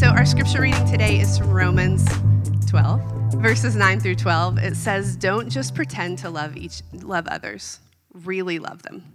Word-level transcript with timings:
So, 0.00 0.06
our 0.06 0.24
scripture 0.24 0.62
reading 0.62 0.86
today 0.86 1.20
is 1.20 1.36
from 1.36 1.50
Romans 1.50 2.08
12, 2.70 3.34
verses 3.34 3.76
9 3.76 4.00
through 4.00 4.14
12. 4.14 4.56
It 4.56 4.74
says, 4.74 5.14
Don't 5.14 5.50
just 5.50 5.74
pretend 5.74 6.16
to 6.20 6.30
love, 6.30 6.56
each, 6.56 6.80
love 6.94 7.28
others, 7.28 7.80
really 8.14 8.58
love 8.58 8.82
them. 8.82 9.14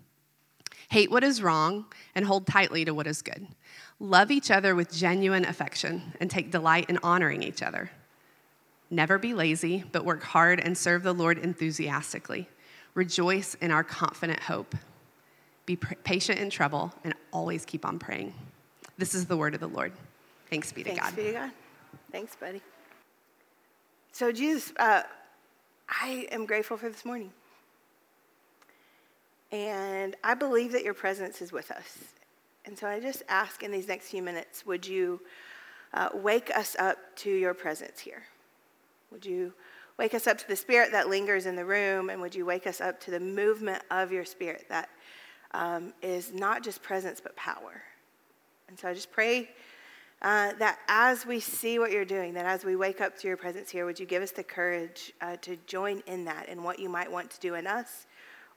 Hate 0.89 1.09
what 1.09 1.23
is 1.23 1.41
wrong 1.41 1.85
and 2.13 2.23
hold 2.23 2.45
tightly 2.45 2.85
to 2.85 2.93
what 2.93 3.07
is 3.07 3.23
good. 3.23 3.47
Love 3.99 4.29
each 4.29 4.51
other 4.51 4.75
with 4.75 4.93
genuine 4.93 5.43
affection 5.43 6.13
and 6.19 6.29
take 6.29 6.51
delight 6.51 6.87
in 6.87 6.99
honoring 7.01 7.41
each 7.41 7.63
other. 7.63 7.89
Never 8.91 9.17
be 9.17 9.33
lazy, 9.33 9.83
but 9.91 10.05
work 10.05 10.21
hard 10.21 10.59
and 10.59 10.77
serve 10.77 11.01
the 11.01 11.13
Lord 11.13 11.39
enthusiastically. 11.39 12.47
Rejoice 12.93 13.55
in 13.55 13.71
our 13.71 13.83
confident 13.83 14.41
hope. 14.41 14.75
Be 15.65 15.77
patient 15.77 16.37
in 16.37 16.51
trouble 16.51 16.93
and 17.03 17.15
always 17.33 17.65
keep 17.65 17.87
on 17.87 17.97
praying. 17.97 18.35
This 18.99 19.15
is 19.15 19.25
the 19.25 19.35
word 19.35 19.55
of 19.55 19.61
the 19.61 19.67
Lord. 19.67 19.91
Thanks 20.49 20.71
be 20.71 20.83
to 20.83 20.89
Thanks 20.89 21.01
God. 21.01 21.13
Thanks 21.13 21.15
be 21.15 21.33
to 21.33 21.39
God. 21.39 21.51
Thanks, 22.11 22.35
buddy. 22.35 22.61
So, 24.11 24.31
Jesus, 24.31 24.73
uh, 24.77 25.03
I 25.89 26.27
am 26.31 26.45
grateful 26.45 26.77
for 26.77 26.89
this 26.89 27.05
morning. 27.05 27.31
And 29.51 30.15
I 30.23 30.33
believe 30.33 30.71
that 30.71 30.83
your 30.83 30.93
presence 30.93 31.41
is 31.41 31.51
with 31.51 31.71
us. 31.71 31.97
And 32.65 32.77
so 32.77 32.87
I 32.87 32.99
just 32.99 33.23
ask 33.29 33.61
in 33.61 33.71
these 33.71 33.87
next 33.87 34.09
few 34.09 34.23
minutes 34.23 34.65
would 34.65 34.87
you 34.87 35.21
uh, 35.93 36.09
wake 36.13 36.49
us 36.55 36.75
up 36.79 36.97
to 37.17 37.29
your 37.29 37.53
presence 37.53 37.99
here? 37.99 38.23
Would 39.11 39.25
you 39.25 39.53
Wake 39.97 40.13
us 40.13 40.27
up 40.27 40.37
to 40.37 40.47
the 40.47 40.55
spirit 40.55 40.91
that 40.91 41.07
lingers 41.07 41.45
in 41.45 41.55
the 41.55 41.63
room, 41.63 42.09
and 42.09 42.19
would 42.19 42.35
you 42.35 42.45
wake 42.45 42.67
us 42.67 42.81
up 42.81 42.99
to 42.99 43.11
the 43.11 43.19
movement 43.19 43.81
of 43.91 44.11
your 44.11 44.25
spirit 44.25 44.65
that 44.67 44.89
um, 45.53 45.93
is 46.01 46.33
not 46.33 46.63
just 46.63 46.83
presence 46.83 47.21
but 47.21 47.33
power? 47.37 47.81
And 48.67 48.77
so 48.77 48.89
I 48.89 48.93
just 48.93 49.11
pray 49.11 49.49
uh, 50.21 50.53
that 50.59 50.79
as 50.87 51.25
we 51.25 51.39
see 51.39 51.77
what 51.77 51.91
you're 51.91 52.05
doing, 52.05 52.33
that 52.33 52.45
as 52.45 52.65
we 52.65 52.75
wake 52.75 53.01
up 53.01 53.17
to 53.19 53.27
your 53.27 53.37
presence 53.37 53.69
here, 53.69 53.85
would 53.85 53.99
you 53.99 54.05
give 54.05 54.23
us 54.23 54.31
the 54.31 54.43
courage 54.43 55.13
uh, 55.21 55.35
to 55.37 55.57
join 55.67 56.01
in 56.07 56.25
that 56.25 56.47
and 56.49 56.63
what 56.63 56.79
you 56.79 56.89
might 56.89 57.11
want 57.11 57.29
to 57.31 57.39
do 57.39 57.55
in 57.55 57.67
us 57.67 58.07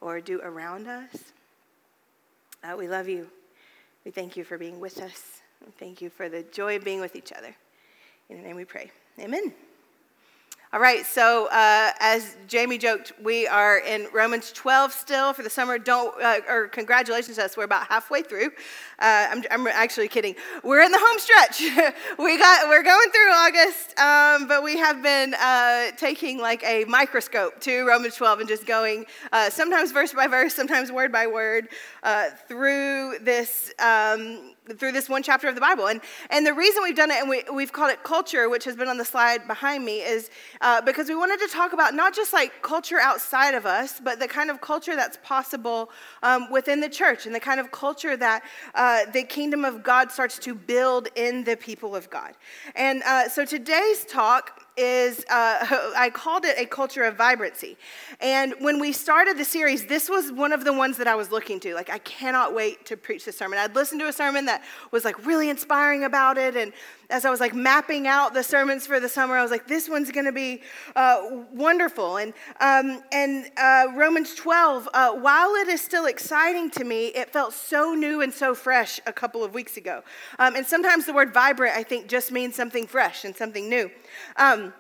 or 0.01 0.21
do 0.21 0.41
around 0.43 0.87
us? 0.87 1.33
Uh, 2.63 2.77
we 2.77 2.89
love 2.89 3.09
you. 3.09 3.29
We 4.05 4.11
thank 4.11 4.37
you 4.37 4.45
for 4.45 4.57
being 4.59 4.81
with 4.81 5.01
us. 5.01 5.41
We 5.65 5.73
thank 5.73 6.01
you 6.01 6.11
for 6.11 6.29
the 6.29 6.43
joy 6.45 6.77
of 6.77 6.85
being 6.85 7.01
with 7.01 7.17
each 7.17 7.33
other. 7.33 7.55
In 8.29 8.37
your 8.37 8.45
name 8.45 8.57
we 8.57 8.65
pray. 8.65 8.91
Amen. 9.19 9.53
All 10.71 10.81
right, 10.81 11.07
so 11.07 11.47
uh, 11.47 11.93
as 11.99 12.37
Jamie 12.47 12.77
joked, 12.77 13.13
we 13.23 13.47
are 13.47 13.79
in 13.79 14.07
Romans 14.13 14.53
12 14.53 14.93
still 14.93 15.33
for 15.33 15.43
the 15.43 15.49
summer. 15.49 15.79
Don't, 15.79 16.15
uh, 16.23 16.41
or 16.47 16.69
congratulations 16.69 17.37
to 17.37 17.45
us, 17.47 17.57
we're 17.57 17.65
about 17.65 17.87
halfway 17.87 18.21
through. 18.21 18.49
Uh, 18.99 19.29
I'm, 19.31 19.45
I'm, 19.51 19.67
actually 19.67 20.09
kidding. 20.09 20.35
We're 20.63 20.83
in 20.83 20.93
the 20.93 20.99
home 21.01 21.19
stretch. 21.21 21.61
we 22.19 22.37
got, 22.37 22.69
we're 22.69 22.83
going 22.83 23.11
through 23.11 23.31
August, 23.31 23.99
um, 23.99 24.47
but 24.47 24.63
we 24.63 24.77
have 24.77 25.03
been 25.03 25.33
uh, 25.41 25.93
taking 25.97 26.37
like 26.37 26.63
a 26.65 26.85
microscope 26.85 27.59
to 27.61 27.87
Romans 27.87 28.17
12 28.17 28.41
and 28.41 28.49
just 28.49 28.67
going 28.67 29.07
uh, 29.33 29.49
sometimes 29.49 29.91
verse 29.91 30.13
by 30.13 30.27
verse, 30.27 30.53
sometimes 30.53 30.93
word 30.93 31.11
by 31.11 31.27
word 31.27 31.69
uh, 32.03 32.27
through 32.47 33.21
this. 33.21 33.73
Um, 33.79 34.53
through 34.77 34.93
this 34.93 35.09
one 35.09 35.23
chapter 35.23 35.49
of 35.49 35.55
the 35.55 35.61
Bible. 35.61 35.87
And, 35.87 36.01
and 36.31 36.47
the 36.47 36.55
reason 36.55 36.83
we've 36.83 36.97
done 36.97 37.11
it, 37.11 37.21
and 37.21 37.29
we, 37.29 37.43
we've 37.53 37.73
called 37.73 37.91
it 37.91 38.03
culture, 38.03 38.49
which 38.49 38.65
has 38.65 38.77
been 38.77 38.89
on 38.89 38.99
the 38.99 39.05
slide 39.05 39.47
behind 39.47 39.85
me, 39.85 40.01
is 40.01 40.31
uh, 40.61 40.81
because 40.83 41.09
we 41.09 41.15
wanted 41.15 41.41
to 41.41 41.49
talk 41.49 41.73
about 41.73 41.95
not 41.95 42.15
just 42.15 42.33
like 42.33 42.63
culture 42.63 42.99
outside 42.99 43.55
of 43.55 43.67
us, 43.67 44.01
but 44.01 44.19
the 44.19 44.29
kind 44.29 44.51
of 44.51 44.61
culture 44.61 44.97
that's 44.97 45.19
possible 45.23 45.91
um, 46.23 46.51
within 46.51 46.81
the 46.81 46.89
church 46.89 47.27
and 47.27 47.35
the 47.35 47.41
kind 47.41 47.61
of 47.61 47.71
culture 47.71 48.17
that 48.17 48.43
uh, 48.75 49.05
the 49.13 49.23
kingdom 49.23 49.65
of 49.65 49.83
God 49.83 50.11
starts 50.11 50.39
to 50.41 50.55
build 50.55 51.09
in 51.17 51.45
the 51.45 51.57
people 51.57 51.95
of 51.97 52.11
God. 52.11 52.35
And 52.75 53.03
uh, 53.03 53.29
so 53.29 53.45
today's 53.45 54.05
talk 54.05 54.68
is 54.79 55.25
uh, 55.31 55.93
I 55.97 56.11
called 56.11 56.45
it 56.45 56.57
a 56.59 56.65
culture 56.65 57.03
of 57.03 57.17
vibrancy. 57.17 57.77
And 58.21 58.55
when 58.61 58.79
we 58.81 58.93
started 58.93 59.37
the 59.37 59.45
series, 59.45 59.87
this 59.87 60.09
was 60.09 60.33
one 60.33 60.53
of 60.53 60.65
the 60.65 60.73
ones 60.73 60.97
that 60.99 61.07
I 61.07 61.15
was 61.15 61.31
looking 61.31 61.61
to. 61.61 61.75
Like, 61.75 61.91
I 61.91 61.99
cannot 61.99 62.55
wait 62.55 62.87
to 62.87 62.97
preach 62.97 63.25
this 63.25 63.37
sermon. 63.37 63.59
I'd 63.59 63.75
listened 63.75 64.01
to 64.01 64.09
a 64.09 64.13
sermon 64.13 64.47
that 64.47 64.63
was 64.91 65.05
like 65.05 65.27
really 65.27 65.51
inspiring 65.51 66.05
about 66.05 66.39
it. 66.39 66.57
And 66.57 66.73
as 67.11 67.25
I 67.25 67.31
was 67.31 67.41
like 67.41 67.55
mapping 67.55 68.07
out 68.07 68.35
the 68.35 68.43
sermons 68.43 68.87
for 68.87 69.01
the 69.01 69.09
summer, 69.09 69.37
I 69.37 69.43
was 69.43 69.51
like, 69.51 69.67
this 69.67 69.89
one's 69.89 70.11
going 70.11 70.27
to 70.27 70.33
be 70.33 70.61
uh, 70.95 71.45
wonderful. 71.53 72.19
And, 72.19 72.35
um, 72.61 73.03
and 73.13 73.51
uh, 73.57 73.87
Romans 73.95 74.35
12, 74.35 74.89
uh, 74.93 75.13
while 75.13 75.55
it 75.55 75.69
is 75.69 75.81
still 75.81 76.07
exciting 76.07 76.71
to 76.73 76.85
me, 76.85 77.07
it 77.09 77.31
felt 77.31 77.55
so 77.55 77.95
new 77.95 78.21
and 78.21 78.33
so 78.33 78.55
fresh 78.55 79.01
a 79.07 79.13
couple 79.13 79.43
of 79.43 79.55
weeks 79.55 79.79
ago. 79.79 80.03
Um, 80.39 80.55
and 80.55 80.67
sometimes 80.67 81.07
the 81.07 81.15
word 81.15 81.33
vibrant, 81.33 81.77
I 81.77 81.83
think, 81.83 82.09
just 82.09 82.31
means 82.31 82.55
something 82.55 82.87
fresh 82.87 83.25
and 83.25 83.35
something 83.35 83.69
new. 83.71 83.91
Um, 84.37 84.75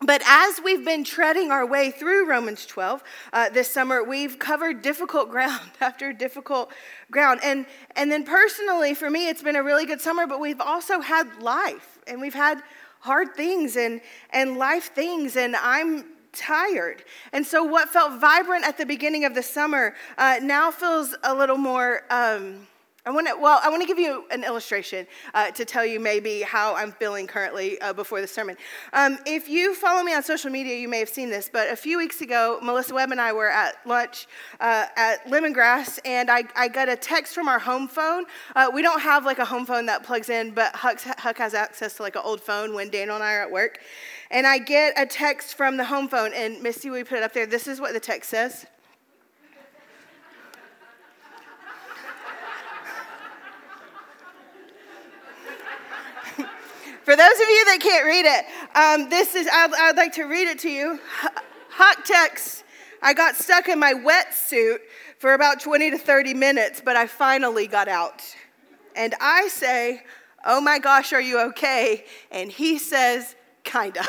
but 0.00 0.22
as 0.24 0.60
we've 0.62 0.84
been 0.84 1.02
treading 1.02 1.50
our 1.50 1.66
way 1.66 1.90
through 1.90 2.28
Romans 2.28 2.64
12 2.66 3.02
uh, 3.32 3.48
this 3.48 3.68
summer, 3.68 4.04
we've 4.04 4.38
covered 4.38 4.80
difficult 4.80 5.28
ground 5.30 5.70
after 5.80 6.12
difficult 6.12 6.72
ground. 7.10 7.40
And, 7.42 7.66
and 7.96 8.10
then 8.10 8.24
personally, 8.24 8.94
for 8.94 9.10
me, 9.10 9.28
it's 9.28 9.42
been 9.42 9.56
a 9.56 9.62
really 9.62 9.86
good 9.86 10.00
summer, 10.00 10.26
but 10.26 10.40
we've 10.40 10.60
also 10.60 11.00
had 11.00 11.42
life 11.42 11.98
and 12.06 12.20
we've 12.20 12.34
had 12.34 12.62
hard 13.00 13.34
things 13.34 13.76
and, 13.76 14.00
and 14.30 14.56
life 14.56 14.94
things. 14.94 15.36
And 15.36 15.56
I'm 15.56 16.04
tired. 16.32 17.04
And 17.32 17.44
so, 17.44 17.64
what 17.64 17.88
felt 17.88 18.20
vibrant 18.20 18.64
at 18.64 18.78
the 18.78 18.86
beginning 18.86 19.24
of 19.24 19.34
the 19.34 19.42
summer 19.42 19.94
uh, 20.16 20.38
now 20.42 20.70
feels 20.70 21.16
a 21.24 21.34
little 21.34 21.58
more. 21.58 22.02
Um, 22.10 22.68
I 23.08 23.10
want 23.10 23.26
to, 23.26 23.34
well, 23.40 23.58
I 23.62 23.70
want 23.70 23.80
to 23.80 23.86
give 23.86 23.98
you 23.98 24.24
an 24.30 24.44
illustration 24.44 25.06
uh, 25.32 25.50
to 25.52 25.64
tell 25.64 25.82
you 25.82 25.98
maybe 25.98 26.42
how 26.42 26.74
I'm 26.74 26.92
feeling 26.92 27.26
currently 27.26 27.80
uh, 27.80 27.94
before 27.94 28.20
the 28.20 28.26
sermon. 28.26 28.54
Um, 28.92 29.16
if 29.24 29.48
you 29.48 29.74
follow 29.74 30.02
me 30.02 30.12
on 30.12 30.22
social 30.22 30.50
media, 30.50 30.76
you 30.76 30.90
may 30.90 30.98
have 30.98 31.08
seen 31.08 31.30
this, 31.30 31.48
but 31.50 31.70
a 31.70 31.76
few 31.76 31.96
weeks 31.96 32.20
ago, 32.20 32.58
Melissa 32.62 32.92
Webb 32.92 33.10
and 33.10 33.18
I 33.18 33.32
were 33.32 33.48
at 33.48 33.76
lunch 33.86 34.26
uh, 34.60 34.88
at 34.94 35.24
Lemongrass, 35.24 35.98
and 36.04 36.30
I, 36.30 36.44
I, 36.54 36.68
got 36.68 36.90
a 36.90 36.96
text 36.96 37.34
from 37.34 37.48
our 37.48 37.58
home 37.58 37.88
phone. 37.88 38.26
Uh, 38.54 38.70
we 38.74 38.82
don't 38.82 39.00
have 39.00 39.24
like 39.24 39.38
a 39.38 39.44
home 39.46 39.64
phone 39.64 39.86
that 39.86 40.02
plugs 40.02 40.28
in, 40.28 40.50
but 40.50 40.76
Huck, 40.76 41.00
Huck 41.00 41.38
has 41.38 41.54
access 41.54 41.94
to 41.94 42.02
like 42.02 42.14
an 42.14 42.22
old 42.26 42.42
phone 42.42 42.74
when 42.74 42.90
Daniel 42.90 43.14
and 43.14 43.24
I 43.24 43.36
are 43.36 43.40
at 43.40 43.50
work. 43.50 43.80
And 44.30 44.46
I 44.46 44.58
get 44.58 44.92
a 44.98 45.06
text 45.06 45.56
from 45.56 45.78
the 45.78 45.84
home 45.86 46.08
phone, 46.08 46.34
and 46.34 46.62
Misty, 46.62 46.90
we 46.90 47.04
put 47.04 47.16
it 47.16 47.24
up 47.24 47.32
there. 47.32 47.46
This 47.46 47.68
is 47.68 47.80
what 47.80 47.94
the 47.94 48.00
text 48.00 48.28
says. 48.28 48.66
For 57.08 57.16
those 57.16 57.40
of 57.40 57.48
you 57.48 57.64
that 57.64 57.78
can't 57.80 58.04
read 58.04 58.26
it, 58.26 58.44
um, 58.76 59.08
this 59.08 59.34
is, 59.34 59.48
I'd, 59.50 59.72
I'd, 59.72 59.96
like 59.96 60.12
to 60.16 60.24
read 60.24 60.46
it 60.46 60.58
to 60.58 60.68
you. 60.68 61.00
Hot 61.70 62.04
text. 62.04 62.64
I 63.00 63.14
got 63.14 63.34
stuck 63.34 63.66
in 63.70 63.78
my 63.78 63.94
wetsuit 63.94 64.80
for 65.18 65.32
about 65.32 65.58
20 65.58 65.92
to 65.92 65.96
30 65.96 66.34
minutes, 66.34 66.82
but 66.84 66.96
I 66.96 67.06
finally 67.06 67.66
got 67.66 67.88
out. 67.88 68.22
And 68.94 69.14
I 69.22 69.48
say, 69.48 70.02
Oh 70.44 70.60
my 70.60 70.78
gosh, 70.78 71.14
are 71.14 71.20
you 71.22 71.40
okay? 71.46 72.04
And 72.30 72.52
he 72.52 72.76
says, 72.76 73.36
Kinda. 73.64 74.04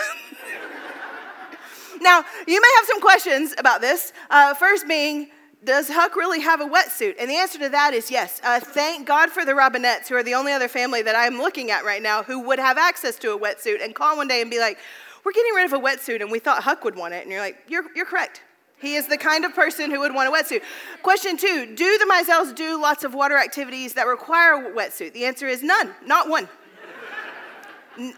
now, 2.01 2.25
you 2.48 2.62
may 2.62 2.74
have 2.80 2.86
some 2.86 3.00
questions 3.00 3.54
about 3.57 3.80
this. 3.80 4.12
Uh, 4.30 4.54
first, 4.56 4.90
being, 4.90 5.30
does 5.64 5.90
Huck 5.90 6.16
really 6.16 6.40
have 6.40 6.62
a 6.62 6.66
wetsuit? 6.66 7.16
And 7.20 7.30
the 7.30 7.36
answer 7.36 7.60
to 7.60 7.70
that 7.70 7.94
is 7.94 8.10
yes. 8.10 8.40
Uh, 8.44 8.60
thank 8.60 9.06
God 9.06 9.30
for 9.30 9.44
the 9.44 9.52
Robinettes, 9.52 10.08
who 10.08 10.16
are 10.16 10.24
the 10.24 10.34
only 10.34 10.54
other 10.54 10.68
family 10.68 11.02
that 11.02 11.16
I'm 11.16 11.38
looking 11.38 11.70
at 11.70 11.84
right 11.84 12.02
now 12.02 12.24
who 12.24 12.40
would 12.42 12.60
have 12.60 12.78
access 12.78 13.18
to 13.20 13.34
a 13.34 13.40
wetsuit 13.40 13.84
and 13.84 13.94
call 13.94 14.16
one 14.18 14.28
day 14.28 14.42
and 14.42 14.50
be 14.50 14.60
like, 14.60 14.78
We're 15.26 15.34
getting 15.34 15.54
rid 15.54 15.66
of 15.66 15.74
a 15.74 15.80
wetsuit 15.80 16.22
and 16.22 16.32
we 16.32 16.40
thought 16.40 16.64
Huck 16.64 16.84
would 16.86 16.96
want 16.96 17.14
it. 17.14 17.24
And 17.24 17.32
you're 17.32 17.42
like, 17.42 17.58
You're, 17.68 17.84
you're 17.94 18.06
correct. 18.06 18.42
He 18.80 18.96
is 18.96 19.08
the 19.08 19.18
kind 19.18 19.44
of 19.44 19.54
person 19.54 19.92
who 19.92 20.00
would 20.00 20.14
want 20.16 20.30
a 20.30 20.32
wetsuit. 20.32 20.64
Question 21.04 21.36
two 21.36 21.74
Do 21.76 21.98
the 21.98 22.06
Mizels 22.06 22.56
do 22.56 22.82
lots 22.82 23.04
of 23.04 23.14
water 23.14 23.38
activities 23.38 23.94
that 23.96 24.08
require 24.08 24.54
a 24.54 24.72
wetsuit? 24.72 25.12
The 25.14 25.26
answer 25.26 25.48
is 25.48 25.62
none, 25.62 25.94
not 26.06 26.30
one. 26.30 26.48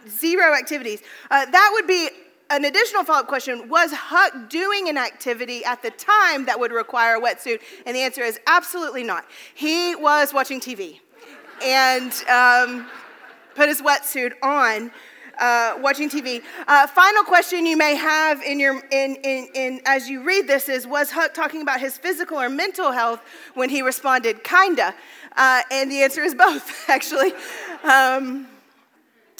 Zero 0.07 0.53
activities. 0.53 1.01
Uh, 1.31 1.45
that 1.47 1.71
would 1.73 1.87
be 1.87 2.09
an 2.51 2.65
additional 2.65 3.03
follow 3.03 3.19
up 3.19 3.27
question 3.27 3.69
Was 3.69 3.91
Huck 3.91 4.49
doing 4.49 4.89
an 4.89 4.97
activity 4.97 5.63
at 5.63 5.81
the 5.81 5.91
time 5.91 6.45
that 6.45 6.59
would 6.59 6.71
require 6.71 7.15
a 7.15 7.21
wetsuit? 7.21 7.61
And 7.85 7.95
the 7.95 8.01
answer 8.01 8.21
is 8.21 8.39
absolutely 8.45 9.03
not. 9.03 9.25
He 9.55 9.95
was 9.95 10.33
watching 10.33 10.59
TV 10.59 10.99
and 11.63 12.11
um, 12.27 12.87
put 13.55 13.69
his 13.69 13.81
wetsuit 13.81 14.33
on. 14.43 14.91
Uh, 15.39 15.75
watching 15.79 16.07
TV. 16.07 16.43
Uh, 16.67 16.85
final 16.85 17.23
question 17.23 17.65
you 17.65 17.75
may 17.75 17.95
have 17.95 18.43
in 18.43 18.59
your 18.59 18.79
in, 18.91 19.15
in, 19.23 19.47
in 19.55 19.81
as 19.85 20.07
you 20.07 20.21
read 20.21 20.45
this 20.45 20.69
is 20.69 20.85
was 20.85 21.09
Huck 21.09 21.33
talking 21.33 21.63
about 21.63 21.79
his 21.79 21.97
physical 21.97 22.39
or 22.39 22.47
mental 22.47 22.91
health 22.91 23.21
when 23.55 23.67
he 23.69 23.81
responded 23.81 24.43
kinda, 24.43 24.93
uh, 25.35 25.61
and 25.71 25.89
the 25.89 26.03
answer 26.03 26.21
is 26.21 26.35
both 26.35 26.85
actually. 26.89 27.33
Um, 27.83 28.50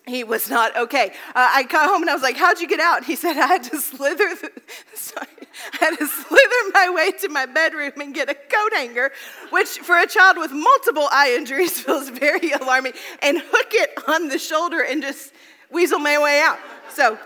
he 0.07 0.23
was 0.23 0.49
not 0.49 0.75
okay. 0.75 1.13
Uh, 1.29 1.49
I 1.53 1.63
got 1.63 1.87
home 1.87 2.01
and 2.01 2.09
I 2.09 2.13
was 2.13 2.23
like, 2.23 2.35
"How'd 2.35 2.59
you 2.59 2.67
get 2.67 2.79
out?" 2.79 3.03
He 3.03 3.15
said, 3.15 3.37
"I 3.37 3.47
had 3.47 3.63
to 3.65 3.77
slither, 3.81 4.35
the, 4.35 4.51
sorry, 4.95 5.27
I 5.73 5.77
had 5.85 5.97
to 5.97 6.07
slither 6.07 6.71
my 6.73 6.89
way 6.89 7.11
to 7.11 7.29
my 7.29 7.45
bedroom 7.45 7.93
and 8.01 8.13
get 8.13 8.29
a 8.29 8.33
coat 8.33 8.73
hanger, 8.73 9.11
which 9.51 9.69
for 9.79 9.97
a 9.97 10.07
child 10.07 10.37
with 10.37 10.51
multiple 10.51 11.07
eye 11.11 11.35
injuries 11.37 11.79
feels 11.83 12.09
very 12.09 12.51
alarming, 12.51 12.93
and 13.21 13.39
hook 13.39 13.73
it 13.73 13.91
on 14.07 14.27
the 14.29 14.39
shoulder 14.39 14.81
and 14.81 15.01
just 15.01 15.33
weasel 15.69 15.99
my 15.99 16.21
way 16.21 16.41
out." 16.41 16.59
So 16.89 17.17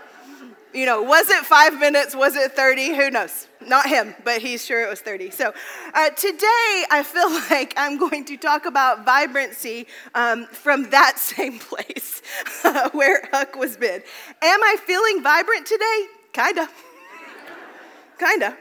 you 0.74 0.84
know, 0.84 1.00
was 1.00 1.30
it 1.30 1.44
five 1.44 1.78
minutes? 1.78 2.14
Was 2.14 2.36
it 2.36 2.52
30? 2.52 2.94
Who 2.94 3.10
knows? 3.10 3.48
Not 3.66 3.88
him, 3.88 4.14
but 4.24 4.40
he's 4.40 4.64
sure 4.64 4.82
it 4.82 4.88
was 4.88 5.00
30. 5.00 5.30
So 5.30 5.52
uh, 5.94 6.10
today 6.10 6.84
I 6.90 7.02
feel 7.04 7.30
like 7.50 7.74
I'm 7.76 7.98
going 7.98 8.24
to 8.26 8.36
talk 8.36 8.64
about 8.66 9.04
vibrancy 9.04 9.86
um, 10.14 10.46
from 10.46 10.90
that 10.90 11.18
same 11.18 11.58
place 11.58 12.22
where 12.92 13.28
Huck 13.32 13.56
was 13.56 13.76
been. 13.76 14.02
Am 14.42 14.62
I 14.62 14.76
feeling 14.86 15.22
vibrant 15.22 15.66
today? 15.66 16.06
Kinda. 16.32 16.68
Kinda. 18.18 18.56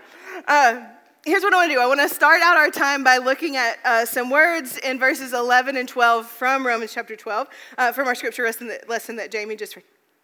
Uh, 0.48 0.82
here's 1.26 1.44
what 1.44 1.54
I 1.54 1.58
want 1.58 1.70
to 1.70 1.76
do. 1.76 1.82
I 1.82 1.88
want 1.88 2.02
to 2.02 2.10
start 2.10 2.42
out 2.42 2.58
our 2.58 2.70
time 2.70 3.04
by 3.04 3.18
looking 3.18 3.56
at 3.56 3.78
uh, 3.86 4.06
some 4.06 4.30
words 4.30 4.78
in 4.78 5.00
verses 5.00 5.34
11 5.34 5.78
and 5.78 5.88
12 5.88 6.26
from 6.26 6.66
Romans 6.66 6.94
chapter 6.94 7.16
12, 7.16 7.48
uh, 7.78 7.92
from 7.92 8.08
our 8.08 8.16
scripture 8.16 8.44
lesson 8.44 8.68
that, 8.68 8.90
lesson 8.90 9.16
that 9.18 9.32
Jamie 9.32 9.56
just 9.56 9.78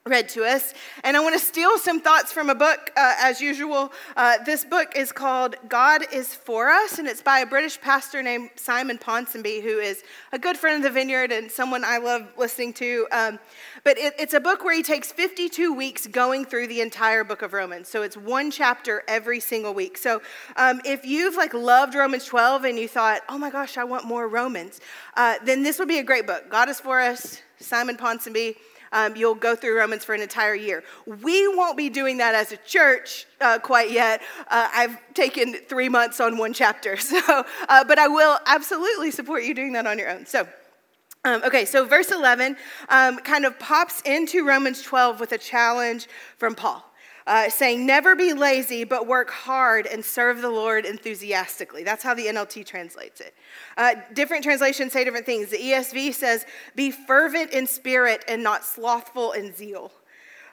read 0.08 0.28
to 0.28 0.44
us. 0.44 0.74
And 1.04 1.16
I 1.16 1.20
want 1.20 1.40
to 1.40 1.46
steal 1.46 1.78
some 1.78 2.02
thoughts 2.02 2.32
from 2.32 2.50
a 2.50 2.56
book, 2.56 2.92
uh, 2.98 3.14
as 3.20 3.40
usual. 3.40 3.94
Uh, 4.18 4.40
this 4.44 4.66
book 4.66 4.94
is 4.96 5.12
called 5.12 5.58
God 5.70 6.02
is 6.12 6.34
For 6.34 6.70
Us, 6.70 6.98
and 6.98 7.08
it's 7.08 7.22
by 7.22 7.42
a 7.42 7.46
British 7.46 7.80
pastor 7.80 8.24
named 8.24 8.50
Simon 8.56 8.98
Ponsonby, 8.98 9.62
who 9.62 9.78
is 9.78 10.02
a 10.32 10.40
good 10.40 10.58
friend 10.58 10.78
of 10.78 10.82
the 10.82 10.90
Vineyard 10.90 11.32
and 11.32 11.52
someone 11.52 11.84
I 11.86 12.00
love 12.00 12.28
listening 12.36 12.74
to. 12.74 13.08
Um, 13.12 13.38
but 13.84 14.00
it, 14.00 14.16
it's 14.18 14.34
a 14.34 14.40
book 14.40 14.64
where 14.64 14.76
he 14.76 14.82
takes 14.82 15.12
52 15.12 15.72
weeks 15.72 16.08
going 16.08 16.46
through 16.46 16.66
the 16.66 16.82
entire 16.82 17.24
book 17.24 17.44
of 17.44 17.54
Romans. 17.54 17.88
So 17.88 18.02
it's 18.02 18.18
one 18.18 18.50
chapter 18.50 19.04
every 19.08 19.40
single 19.40 19.76
week. 19.76 20.00
So 20.00 20.24
um, 20.56 20.82
if 20.84 21.06
you've 21.06 21.36
like 21.36 21.54
loved 21.54 21.94
Romans 21.94 22.26
12 22.26 22.64
and 22.64 22.80
you 22.80 22.88
thought, 22.88 23.22
oh 23.30 23.38
my 23.38 23.52
gosh, 23.52 23.78
I 23.78 23.84
want 23.84 24.06
more 24.06 24.28
Romans, 24.28 24.80
uh, 25.16 25.36
then 25.46 25.62
this 25.62 25.78
would 25.78 25.88
be 25.88 26.00
a 26.00 26.04
great 26.04 26.26
book. 26.26 26.50
God 26.50 26.70
is 26.70 26.80
For 26.80 27.00
Us, 27.00 27.40
Simon 27.60 27.98
Ponsonby 27.98 28.56
um, 28.92 29.16
you'll 29.16 29.36
go 29.36 29.56
through 29.56 29.78
Romans 29.78 30.04
for 30.04 30.14
an 30.14 30.22
entire 30.22 30.56
year. 30.56 30.84
We 31.06 31.48
won't 31.48 31.78
be 31.78 31.90
doing 31.90 32.18
that 32.18 32.36
as 32.36 32.52
a 32.52 32.58
church 32.58 33.26
uh, 33.40 33.60
quite 33.60 33.92
yet. 33.92 34.22
Uh, 34.50 34.70
I've 34.74 34.98
taken 35.14 35.54
three 35.54 35.90
months 35.90 36.20
on 36.20 36.38
one 36.38 36.54
chapter, 36.54 36.98
so 36.98 37.46
uh, 37.70 37.84
but 37.86 38.00
I 38.00 38.08
will 38.08 38.38
absolutely 38.46 39.12
support 39.12 39.44
you 39.44 39.54
doing 39.54 39.74
that 39.74 39.88
on 39.88 39.98
your 39.98 40.10
own. 40.10 40.26
So. 40.26 40.48
Um, 41.24 41.44
okay, 41.44 41.66
so 41.66 41.86
verse 41.86 42.10
11 42.10 42.58
um, 42.90 43.18
kind 43.20 43.46
of 43.46 43.60
pops 43.60 44.02
into 44.02 44.44
Romans 44.44 44.82
12 44.82 45.20
with 45.20 45.32
a 45.34 45.38
challenge 45.38 46.08
from 46.40 46.56
Paul 46.56 46.91
uh, 47.28 47.50
saying, 47.50 47.86
Never 47.86 48.16
be 48.16 48.34
lazy, 48.34 48.84
but 48.84 49.08
work 49.08 49.30
hard 49.30 49.86
and 49.86 50.04
serve 50.04 50.42
the 50.42 50.50
Lord 50.50 50.86
enthusiastically. 50.86 51.84
That's 51.84 52.04
how 52.04 52.14
the 52.14 52.26
NLT 52.28 52.66
translates 52.66 53.22
it. 53.22 53.34
Uh, 53.78 53.96
different 54.14 54.44
translations 54.44 54.94
say 54.94 55.04
different 55.04 55.26
things. 55.26 55.50
The 55.50 55.58
ESV 55.58 56.14
says, 56.14 56.46
Be 56.76 56.92
fervent 56.92 57.52
in 57.52 57.68
spirit 57.68 58.24
and 58.28 58.44
not 58.44 58.66
slothful 58.66 59.32
in 59.32 59.54
zeal. 59.54 59.92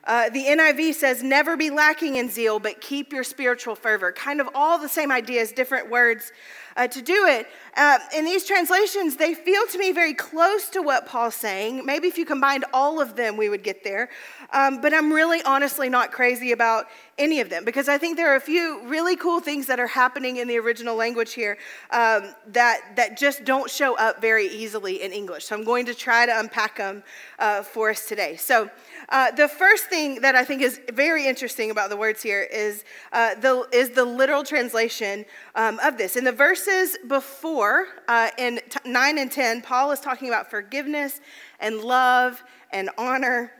Uh, 0.04 0.30
the 0.30 0.44
NIV 0.44 0.94
says, 0.94 1.22
never 1.22 1.54
be 1.54 1.68
lacking 1.68 2.16
in 2.16 2.30
zeal, 2.30 2.58
but 2.58 2.80
keep 2.80 3.12
your 3.12 3.22
spiritual 3.22 3.74
fervor. 3.74 4.10
Kind 4.10 4.40
of 4.40 4.48
all 4.54 4.78
the 4.78 4.88
same 4.88 5.12
ideas, 5.12 5.52
different 5.52 5.90
words 5.90 6.32
uh, 6.78 6.86
to 6.86 7.02
do 7.02 7.26
it. 7.26 7.46
Uh, 7.76 7.98
in 8.16 8.25
these 8.25 8.44
translations, 8.44 9.16
they 9.16 9.34
feel 9.34 9.66
to 9.66 9.78
me 9.78 9.92
very 9.92 10.14
close 10.14 10.69
to 10.70 10.80
what 10.80 11.06
Paul's 11.06 11.34
saying. 11.34 11.84
Maybe 11.84 12.08
if 12.08 12.16
you 12.16 12.25
combined 12.25 12.64
all 12.72 13.00
of 13.00 13.16
them, 13.16 13.36
we 13.36 13.48
would 13.48 13.62
get 13.62 13.84
there. 13.84 14.08
Um, 14.52 14.80
but 14.80 14.94
I'm 14.94 15.12
really 15.12 15.42
honestly 15.42 15.88
not 15.88 16.10
crazy 16.10 16.52
about 16.52 16.86
any 17.19 17.40
of 17.40 17.50
them 17.50 17.64
because 17.64 17.88
I 17.88 17.98
think 17.98 18.16
there 18.16 18.32
are 18.32 18.36
a 18.36 18.40
few 18.40 18.80
really 18.86 19.16
cool 19.16 19.40
things 19.40 19.66
that 19.66 19.80
are 19.80 19.88
happening 19.88 20.36
in 20.36 20.46
the 20.46 20.56
original 20.58 20.94
language 20.96 21.34
here 21.34 21.58
um, 21.90 22.32
that, 22.46 22.80
that 22.96 23.19
just 23.19 23.44
don't 23.44 23.69
show 23.69 23.96
up 23.96 24.20
very 24.20 24.46
easily 24.46 25.02
in 25.02 25.12
English. 25.12 25.46
So 25.46 25.56
I'm 25.56 25.64
going 25.64 25.86
to 25.86 25.94
try 25.94 26.26
to 26.26 26.38
unpack 26.38 26.76
them 26.76 27.02
uh, 27.38 27.62
for 27.62 27.90
us 27.90 28.06
today. 28.06 28.36
So, 28.36 28.70
uh, 29.10 29.30
the 29.30 29.48
first 29.48 29.86
thing 29.86 30.20
that 30.20 30.34
I 30.34 30.44
think 30.44 30.60
is 30.60 30.80
very 30.92 31.26
interesting 31.26 31.70
about 31.70 31.88
the 31.88 31.96
words 31.96 32.22
here 32.22 32.42
is, 32.42 32.84
uh, 33.12 33.36
the, 33.36 33.66
is 33.72 33.90
the 33.90 34.04
literal 34.04 34.44
translation 34.44 35.25
um, 35.54 35.80
of 35.82 35.96
this. 35.96 36.14
In 36.14 36.25
the 36.25 36.32
verses 36.68 36.98
before, 37.06 37.86
uh, 38.08 38.28
in 38.38 38.60
t- 38.68 38.78
9 38.84 39.18
and 39.18 39.30
10, 39.30 39.62
Paul 39.62 39.90
is 39.90 40.00
talking 40.00 40.28
about 40.28 40.50
forgiveness 40.50 41.20
and 41.60 41.80
love 41.80 42.42
and 42.72 42.90
honor. 42.98 43.52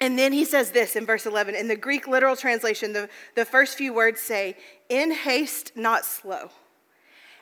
And 0.00 0.18
then 0.18 0.32
he 0.32 0.44
says 0.44 0.70
this 0.70 0.96
in 0.96 1.06
verse 1.06 1.26
11. 1.26 1.54
In 1.54 1.68
the 1.68 1.76
Greek 1.76 2.06
literal 2.06 2.36
translation, 2.36 2.92
the, 2.92 3.08
the 3.34 3.44
first 3.44 3.76
few 3.76 3.92
words 3.92 4.20
say, 4.20 4.56
in 4.88 5.10
haste, 5.10 5.72
not 5.76 6.04
slow. 6.04 6.50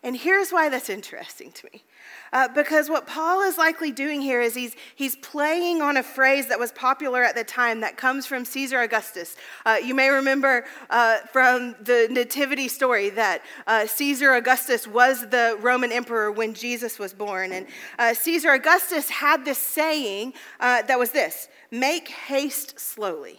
And 0.05 0.15
here's 0.15 0.53
why 0.53 0.69
that's 0.69 0.91
interesting 0.91 1.51
to 1.53 1.69
me. 1.73 1.83
Uh, 2.31 2.47
because 2.49 2.91
what 2.91 3.07
Paul 3.07 3.41
is 3.41 3.57
likely 3.57 3.91
doing 3.91 4.21
here 4.21 4.43
is 4.43 4.55
he's, 4.55 4.77
he's 4.95 5.17
playing 5.17 5.81
on 5.81 5.97
a 5.97 6.03
phrase 6.03 6.49
that 6.49 6.59
was 6.59 6.73
popular 6.73 7.25
at 7.25 7.35
the 7.35 7.43
time 7.43 7.81
that 7.81 7.97
comes 7.97 8.27
from 8.27 8.45
Caesar 8.45 8.81
Augustus. 8.81 9.35
Uh, 9.65 9.79
you 9.83 9.95
may 9.95 10.11
remember 10.11 10.67
uh, 10.91 11.21
from 11.33 11.75
the 11.81 12.07
Nativity 12.11 12.69
story 12.69 13.09
that 13.11 13.41
uh, 13.67 13.87
Caesar 13.87 14.35
Augustus 14.35 14.87
was 14.87 15.27
the 15.31 15.57
Roman 15.63 15.91
emperor 15.91 16.31
when 16.31 16.53
Jesus 16.53 16.99
was 16.99 17.15
born. 17.15 17.53
And 17.53 17.67
uh, 17.99 18.13
Caesar 18.13 18.51
Augustus 18.51 19.09
had 19.09 19.47
this 19.47 19.59
saying 19.59 20.35
uh, 20.61 20.83
that 20.83 20.99
was 20.99 21.13
this 21.13 21.49
make 21.71 22.09
haste 22.09 22.79
slowly. 22.79 23.39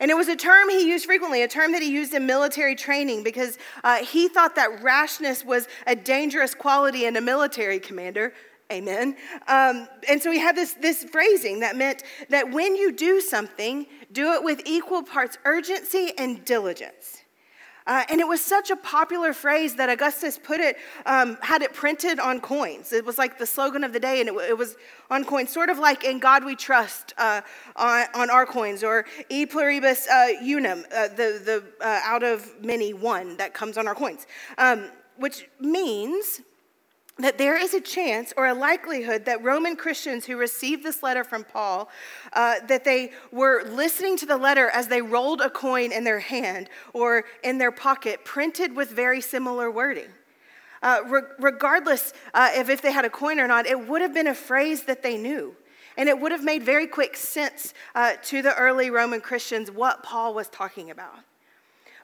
And 0.00 0.10
it 0.10 0.14
was 0.14 0.28
a 0.28 0.36
term 0.36 0.68
he 0.68 0.88
used 0.88 1.06
frequently, 1.06 1.42
a 1.42 1.48
term 1.48 1.72
that 1.72 1.82
he 1.82 1.90
used 1.90 2.14
in 2.14 2.26
military 2.26 2.74
training 2.74 3.22
because 3.22 3.58
uh, 3.82 3.96
he 4.04 4.28
thought 4.28 4.54
that 4.54 4.82
rashness 4.82 5.44
was 5.44 5.66
a 5.86 5.96
dangerous 5.96 6.54
quality 6.54 7.06
in 7.06 7.16
a 7.16 7.20
military 7.20 7.80
commander. 7.80 8.32
Amen. 8.70 9.16
Um, 9.46 9.88
and 10.08 10.22
so 10.22 10.30
he 10.30 10.38
had 10.38 10.54
this, 10.54 10.74
this 10.74 11.02
phrasing 11.04 11.60
that 11.60 11.74
meant 11.76 12.02
that 12.28 12.50
when 12.50 12.76
you 12.76 12.92
do 12.92 13.20
something, 13.20 13.86
do 14.12 14.34
it 14.34 14.44
with 14.44 14.60
equal 14.66 15.02
parts 15.02 15.38
urgency 15.44 16.12
and 16.18 16.44
diligence. 16.44 17.17
Uh, 17.88 18.04
and 18.10 18.20
it 18.20 18.28
was 18.28 18.42
such 18.42 18.70
a 18.70 18.76
popular 18.76 19.32
phrase 19.32 19.74
that 19.76 19.88
Augustus 19.88 20.38
put 20.38 20.60
it, 20.60 20.76
um, 21.06 21.38
had 21.40 21.62
it 21.62 21.72
printed 21.72 22.20
on 22.20 22.38
coins. 22.38 22.92
It 22.92 23.04
was 23.04 23.16
like 23.16 23.38
the 23.38 23.46
slogan 23.46 23.82
of 23.82 23.94
the 23.94 23.98
day, 23.98 24.20
and 24.20 24.28
it, 24.28 24.34
it 24.50 24.58
was 24.58 24.76
on 25.10 25.24
coins, 25.24 25.50
sort 25.50 25.70
of 25.70 25.78
like 25.78 26.04
in 26.04 26.18
God 26.18 26.44
we 26.44 26.54
trust 26.54 27.14
uh, 27.16 27.40
on, 27.76 28.04
on, 28.14 28.30
our 28.30 28.44
coins, 28.44 28.84
or 28.84 29.06
e 29.30 29.46
pluribus 29.46 30.06
uh, 30.06 30.28
unum, 30.42 30.84
uh, 30.94 31.08
the, 31.08 31.40
the 31.42 31.64
uh, 31.80 32.00
out 32.04 32.22
of 32.22 32.62
many 32.62 32.92
one 32.92 33.38
that 33.38 33.54
comes 33.54 33.78
on 33.78 33.88
our 33.88 33.94
coins, 33.94 34.26
um, 34.58 34.90
which 35.16 35.48
means 35.58 36.42
that 37.18 37.36
there 37.36 37.56
is 37.56 37.74
a 37.74 37.80
chance 37.80 38.32
or 38.36 38.46
a 38.46 38.54
likelihood 38.54 39.24
that 39.24 39.42
Roman 39.42 39.74
Christians 39.76 40.24
who 40.24 40.36
received 40.36 40.84
this 40.84 41.02
letter 41.02 41.24
from 41.24 41.44
Paul, 41.44 41.90
uh, 42.32 42.56
that 42.68 42.84
they 42.84 43.12
were 43.32 43.64
listening 43.64 44.16
to 44.18 44.26
the 44.26 44.36
letter 44.36 44.70
as 44.70 44.88
they 44.88 45.02
rolled 45.02 45.40
a 45.40 45.50
coin 45.50 45.90
in 45.90 46.04
their 46.04 46.20
hand 46.20 46.70
or 46.92 47.24
in 47.42 47.58
their 47.58 47.72
pocket, 47.72 48.24
printed 48.24 48.74
with 48.76 48.90
very 48.90 49.20
similar 49.20 49.70
wording. 49.70 50.08
Uh, 50.80 51.00
re- 51.06 51.22
regardless 51.40 52.12
uh, 52.34 52.50
of 52.56 52.70
if 52.70 52.80
they 52.80 52.92
had 52.92 53.04
a 53.04 53.10
coin 53.10 53.40
or 53.40 53.48
not, 53.48 53.66
it 53.66 53.88
would 53.88 54.00
have 54.00 54.14
been 54.14 54.28
a 54.28 54.34
phrase 54.34 54.84
that 54.84 55.02
they 55.02 55.16
knew. 55.16 55.56
And 55.96 56.08
it 56.08 56.20
would 56.20 56.30
have 56.30 56.44
made 56.44 56.62
very 56.62 56.86
quick 56.86 57.16
sense 57.16 57.74
uh, 57.96 58.12
to 58.24 58.40
the 58.42 58.54
early 58.54 58.88
Roman 58.88 59.20
Christians 59.20 59.68
what 59.68 60.04
Paul 60.04 60.32
was 60.32 60.48
talking 60.48 60.90
about. 60.90 61.16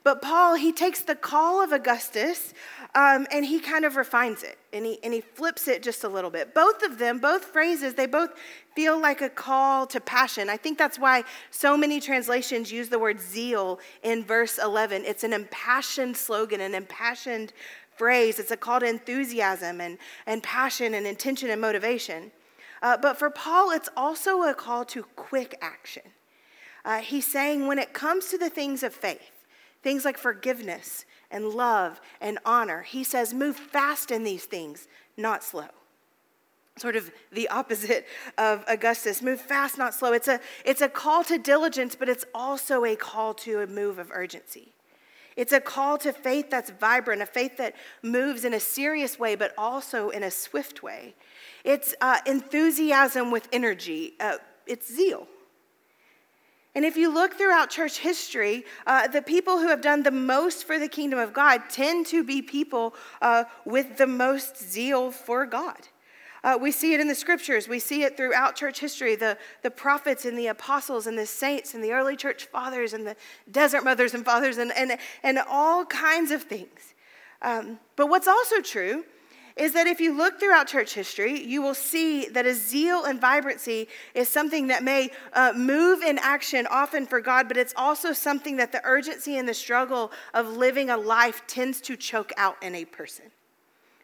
But 0.04 0.20
Paul, 0.20 0.54
he 0.56 0.70
takes 0.70 1.00
the 1.00 1.14
call 1.14 1.62
of 1.62 1.72
Augustus 1.72 2.52
um, 2.94 3.26
and 3.32 3.44
he 3.44 3.58
kind 3.58 3.86
of 3.86 3.96
refines 3.96 4.42
it 4.42 4.58
and 4.70 4.84
he, 4.84 4.98
and 5.02 5.14
he 5.14 5.22
flips 5.22 5.66
it 5.66 5.82
just 5.82 6.04
a 6.04 6.08
little 6.08 6.28
bit. 6.28 6.52
Both 6.52 6.82
of 6.82 6.98
them, 6.98 7.18
both 7.18 7.46
phrases, 7.46 7.94
they 7.94 8.04
both 8.06 8.30
feel 8.76 9.00
like 9.00 9.22
a 9.22 9.30
call 9.30 9.86
to 9.86 10.00
passion. 10.00 10.50
I 10.50 10.58
think 10.58 10.76
that's 10.76 10.98
why 10.98 11.24
so 11.50 11.74
many 11.74 12.00
translations 12.00 12.70
use 12.70 12.90
the 12.90 12.98
word 12.98 13.18
zeal 13.18 13.80
in 14.02 14.24
verse 14.24 14.58
11. 14.62 15.04
It's 15.06 15.24
an 15.24 15.32
impassioned 15.32 16.18
slogan, 16.18 16.60
an 16.60 16.74
impassioned 16.74 17.54
phrase. 17.96 18.38
It's 18.38 18.50
a 18.50 18.58
call 18.58 18.80
to 18.80 18.86
enthusiasm 18.86 19.80
and, 19.80 19.96
and 20.26 20.42
passion 20.42 20.92
and 20.92 21.06
intention 21.06 21.48
and 21.48 21.62
motivation. 21.62 22.30
Uh, 22.82 22.98
but 22.98 23.18
for 23.18 23.30
Paul, 23.30 23.70
it's 23.70 23.88
also 23.96 24.42
a 24.42 24.52
call 24.52 24.84
to 24.84 25.04
quick 25.16 25.56
action. 25.62 26.02
Uh, 26.84 26.98
he's 26.98 27.26
saying 27.26 27.66
when 27.66 27.78
it 27.78 27.94
comes 27.94 28.28
to 28.28 28.36
the 28.36 28.50
things 28.50 28.82
of 28.82 28.92
faith, 28.92 29.33
things 29.84 30.04
like 30.04 30.18
forgiveness 30.18 31.04
and 31.30 31.50
love 31.50 32.00
and 32.20 32.38
honor, 32.44 32.82
he 32.82 33.04
says, 33.04 33.32
move 33.32 33.54
fast 33.54 34.10
in 34.10 34.24
these 34.24 34.46
things, 34.46 34.88
not 35.16 35.44
slow. 35.44 35.68
Sort 36.76 36.96
of 36.96 37.12
the 37.30 37.46
opposite 37.48 38.04
of 38.36 38.64
Augustus. 38.66 39.22
Move 39.22 39.40
fast, 39.40 39.78
not 39.78 39.94
slow. 39.94 40.12
It's 40.12 40.26
a, 40.26 40.40
it's 40.64 40.80
a 40.80 40.88
call 40.88 41.22
to 41.24 41.38
diligence, 41.38 41.94
but 41.94 42.08
it's 42.08 42.24
also 42.34 42.84
a 42.84 42.96
call 42.96 43.32
to 43.34 43.60
a 43.60 43.66
move 43.68 44.00
of 44.00 44.10
urgency. 44.10 44.72
It's 45.36 45.52
a 45.52 45.60
call 45.60 45.98
to 45.98 46.12
faith 46.12 46.50
that's 46.50 46.70
vibrant, 46.70 47.22
a 47.22 47.26
faith 47.26 47.56
that 47.58 47.74
moves 48.02 48.44
in 48.44 48.54
a 48.54 48.60
serious 48.60 49.18
way, 49.18 49.36
but 49.36 49.52
also 49.56 50.10
in 50.10 50.24
a 50.24 50.30
swift 50.30 50.82
way. 50.82 51.14
It's 51.62 51.94
uh, 52.00 52.18
enthusiasm 52.26 53.30
with 53.30 53.48
energy, 53.52 54.14
uh, 54.18 54.38
it's 54.66 54.92
zeal. 54.92 55.28
And 56.74 56.84
if 56.84 56.96
you 56.96 57.12
look 57.12 57.34
throughout 57.34 57.70
church 57.70 57.98
history, 57.98 58.64
uh, 58.86 59.06
the 59.06 59.22
people 59.22 59.58
who 59.58 59.68
have 59.68 59.80
done 59.80 60.02
the 60.02 60.10
most 60.10 60.64
for 60.64 60.78
the 60.78 60.88
kingdom 60.88 61.18
of 61.18 61.32
God 61.32 61.62
tend 61.70 62.06
to 62.06 62.24
be 62.24 62.42
people 62.42 62.94
uh, 63.22 63.44
with 63.64 63.96
the 63.96 64.08
most 64.08 64.58
zeal 64.58 65.12
for 65.12 65.46
God. 65.46 65.88
Uh, 66.42 66.58
we 66.60 66.70
see 66.70 66.92
it 66.92 67.00
in 67.00 67.08
the 67.08 67.14
scriptures. 67.14 67.68
We 67.68 67.78
see 67.78 68.02
it 68.02 68.16
throughout 68.16 68.54
church 68.54 68.80
history 68.80 69.16
the, 69.16 69.38
the 69.62 69.70
prophets 69.70 70.26
and 70.26 70.36
the 70.36 70.48
apostles 70.48 71.06
and 71.06 71.16
the 71.16 71.26
saints 71.26 71.74
and 71.74 71.82
the 71.82 71.92
early 71.92 72.16
church 72.16 72.44
fathers 72.46 72.92
and 72.92 73.06
the 73.06 73.16
desert 73.50 73.82
mothers 73.82 74.12
and 74.12 74.24
fathers 74.24 74.58
and, 74.58 74.70
and, 74.76 74.98
and 75.22 75.38
all 75.48 75.86
kinds 75.86 76.32
of 76.32 76.42
things. 76.42 76.94
Um, 77.40 77.78
but 77.96 78.08
what's 78.08 78.28
also 78.28 78.60
true 78.60 79.04
is 79.56 79.72
that 79.72 79.86
if 79.86 80.00
you 80.00 80.16
look 80.16 80.40
throughout 80.40 80.66
church 80.66 80.94
history, 80.94 81.40
you 81.40 81.62
will 81.62 81.74
see 81.74 82.26
that 82.28 82.44
a 82.44 82.54
zeal 82.54 83.04
and 83.04 83.20
vibrancy 83.20 83.86
is 84.14 84.28
something 84.28 84.66
that 84.66 84.82
may 84.82 85.10
uh, 85.32 85.52
move 85.54 86.02
in 86.02 86.18
action 86.18 86.66
often 86.70 87.06
for 87.06 87.20
God, 87.20 87.46
but 87.46 87.56
it's 87.56 87.74
also 87.76 88.12
something 88.12 88.56
that 88.56 88.72
the 88.72 88.80
urgency 88.84 89.38
and 89.38 89.48
the 89.48 89.54
struggle 89.54 90.10
of 90.32 90.56
living 90.56 90.90
a 90.90 90.96
life 90.96 91.42
tends 91.46 91.80
to 91.82 91.96
choke 91.96 92.32
out 92.36 92.56
in 92.62 92.74
a 92.74 92.84
person. 92.84 93.26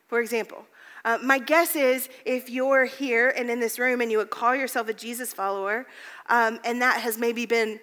For 0.06 0.20
example, 0.20 0.66
uh, 1.04 1.18
my 1.22 1.38
guess 1.38 1.74
is 1.74 2.08
if 2.24 2.48
you're 2.48 2.84
here 2.84 3.30
and 3.30 3.50
in 3.50 3.58
this 3.58 3.78
room 3.78 4.00
and 4.00 4.10
you 4.10 4.18
would 4.18 4.30
call 4.30 4.54
yourself 4.54 4.88
a 4.88 4.92
Jesus 4.92 5.32
follower, 5.32 5.86
um, 6.28 6.60
and 6.64 6.80
that 6.82 7.00
has 7.00 7.18
maybe 7.18 7.46
been 7.46 7.80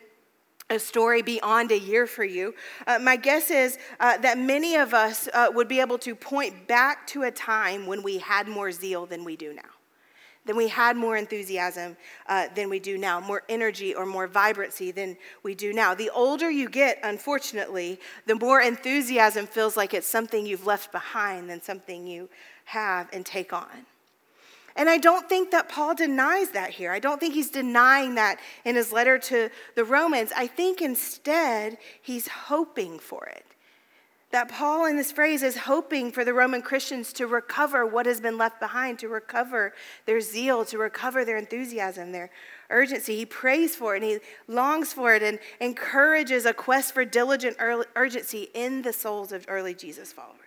a 0.69 0.79
story 0.79 1.21
beyond 1.21 1.71
a 1.71 1.79
year 1.79 2.05
for 2.05 2.25
you. 2.25 2.53
Uh, 2.85 2.99
my 2.99 3.15
guess 3.15 3.49
is 3.49 3.77
uh, 3.99 4.17
that 4.17 4.37
many 4.37 4.75
of 4.75 4.93
us 4.93 5.29
uh, 5.33 5.47
would 5.53 5.67
be 5.67 5.79
able 5.79 5.97
to 5.99 6.13
point 6.13 6.67
back 6.67 7.07
to 7.07 7.23
a 7.23 7.31
time 7.31 7.87
when 7.87 8.03
we 8.03 8.17
had 8.17 8.47
more 8.47 8.71
zeal 8.71 9.05
than 9.05 9.23
we 9.23 9.35
do 9.35 9.53
now. 9.53 9.61
than 10.45 10.55
we 10.55 10.69
had 10.69 10.95
more 10.95 11.17
enthusiasm 11.17 11.97
uh, 12.27 12.47
than 12.55 12.69
we 12.69 12.79
do 12.79 12.97
now, 12.97 13.19
more 13.19 13.43
energy 13.49 13.93
or 13.93 14.05
more 14.05 14.27
vibrancy 14.27 14.91
than 14.91 15.17
we 15.43 15.53
do 15.53 15.73
now. 15.73 15.93
The 15.93 16.09
older 16.09 16.49
you 16.49 16.69
get, 16.69 16.99
unfortunately, 17.03 17.99
the 18.25 18.35
more 18.35 18.61
enthusiasm 18.61 19.45
feels 19.45 19.75
like 19.75 19.93
it's 19.93 20.07
something 20.07 20.45
you've 20.45 20.65
left 20.65 20.91
behind 20.91 21.49
than 21.49 21.61
something 21.61 22.07
you 22.07 22.29
have 22.63 23.09
and 23.11 23.25
take 23.25 23.51
on. 23.51 23.85
And 24.77 24.87
I 24.87 24.99
don't 24.99 25.27
think 25.27 25.49
that 25.51 25.69
Paul 25.69 25.95
denies 25.95 26.51
that 26.51 26.69
here. 26.69 26.91
I 26.91 26.99
don't 26.99 27.19
think 27.19 27.33
he's 27.33 27.49
denying 27.49 28.15
that 28.15 28.39
in 28.63 28.75
his 28.75 28.93
letter 28.93 29.17
to 29.17 29.49
the 29.75 29.83
Romans. 29.83 30.31
I 30.37 30.45
think 30.45 30.81
instead 30.81 31.79
he's 32.01 32.27
hoping 32.27 32.99
for 32.99 33.25
it. 33.25 33.43
That 34.31 34.49
Paul 34.49 34.85
in 34.85 34.97
this 34.97 35.11
phrase 35.11 35.41
is 35.41 35.57
hoping 35.57 36.11
for 36.11 36.23
the 36.23 36.33
Roman 36.33 36.61
Christians 36.61 37.11
to 37.13 37.25
recover 37.25 37.85
what 37.85 38.05
has 38.05 38.21
been 38.21 38.37
left 38.37 38.59
behind, 38.59 38.99
to 38.99 39.07
recover 39.07 39.73
their 40.05 40.21
zeal, 40.21 40.63
to 40.65 40.77
recover 40.77 41.25
their 41.25 41.37
enthusiasm, 41.37 42.11
their 42.11 42.29
urgency. 42.69 43.15
He 43.15 43.25
prays 43.25 43.75
for 43.75 43.95
it 43.95 44.03
and 44.03 44.11
he 44.11 44.19
longs 44.47 44.93
for 44.93 45.15
it 45.15 45.23
and 45.23 45.39
encourages 45.59 46.45
a 46.45 46.53
quest 46.53 46.93
for 46.93 47.03
diligent 47.03 47.57
urgency 47.95 48.49
in 48.53 48.83
the 48.83 48.93
souls 48.93 49.31
of 49.31 49.45
early 49.47 49.73
Jesus 49.73 50.11
followers. 50.13 50.46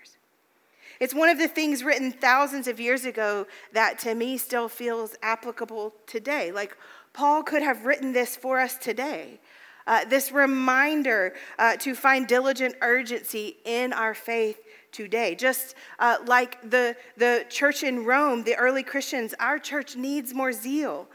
It's 1.00 1.14
one 1.14 1.30
of 1.30 1.38
the 1.38 1.48
things 1.48 1.82
written 1.82 2.12
thousands 2.12 2.68
of 2.68 2.78
years 2.78 3.06
ago 3.06 3.46
that 3.72 3.98
to 4.00 4.14
me 4.14 4.36
still 4.36 4.68
feels 4.68 5.16
applicable 5.22 5.94
today. 6.06 6.52
Like 6.52 6.76
Paul 7.14 7.42
could 7.42 7.62
have 7.62 7.86
written 7.86 8.12
this 8.12 8.36
for 8.36 8.60
us 8.60 8.76
today. 8.76 9.40
Uh, 9.86 10.04
this 10.04 10.30
reminder 10.30 11.34
uh, 11.58 11.76
to 11.78 11.94
find 11.94 12.28
diligent 12.28 12.74
urgency 12.82 13.56
in 13.64 13.94
our 13.94 14.12
faith 14.12 14.60
today. 14.92 15.34
Just 15.34 15.74
uh, 15.98 16.18
like 16.26 16.60
the, 16.68 16.94
the 17.16 17.46
church 17.48 17.82
in 17.82 18.04
Rome, 18.04 18.44
the 18.44 18.54
early 18.56 18.82
Christians, 18.82 19.34
our 19.40 19.58
church 19.58 19.96
needs 19.96 20.34
more 20.34 20.52
zeal. 20.52 21.08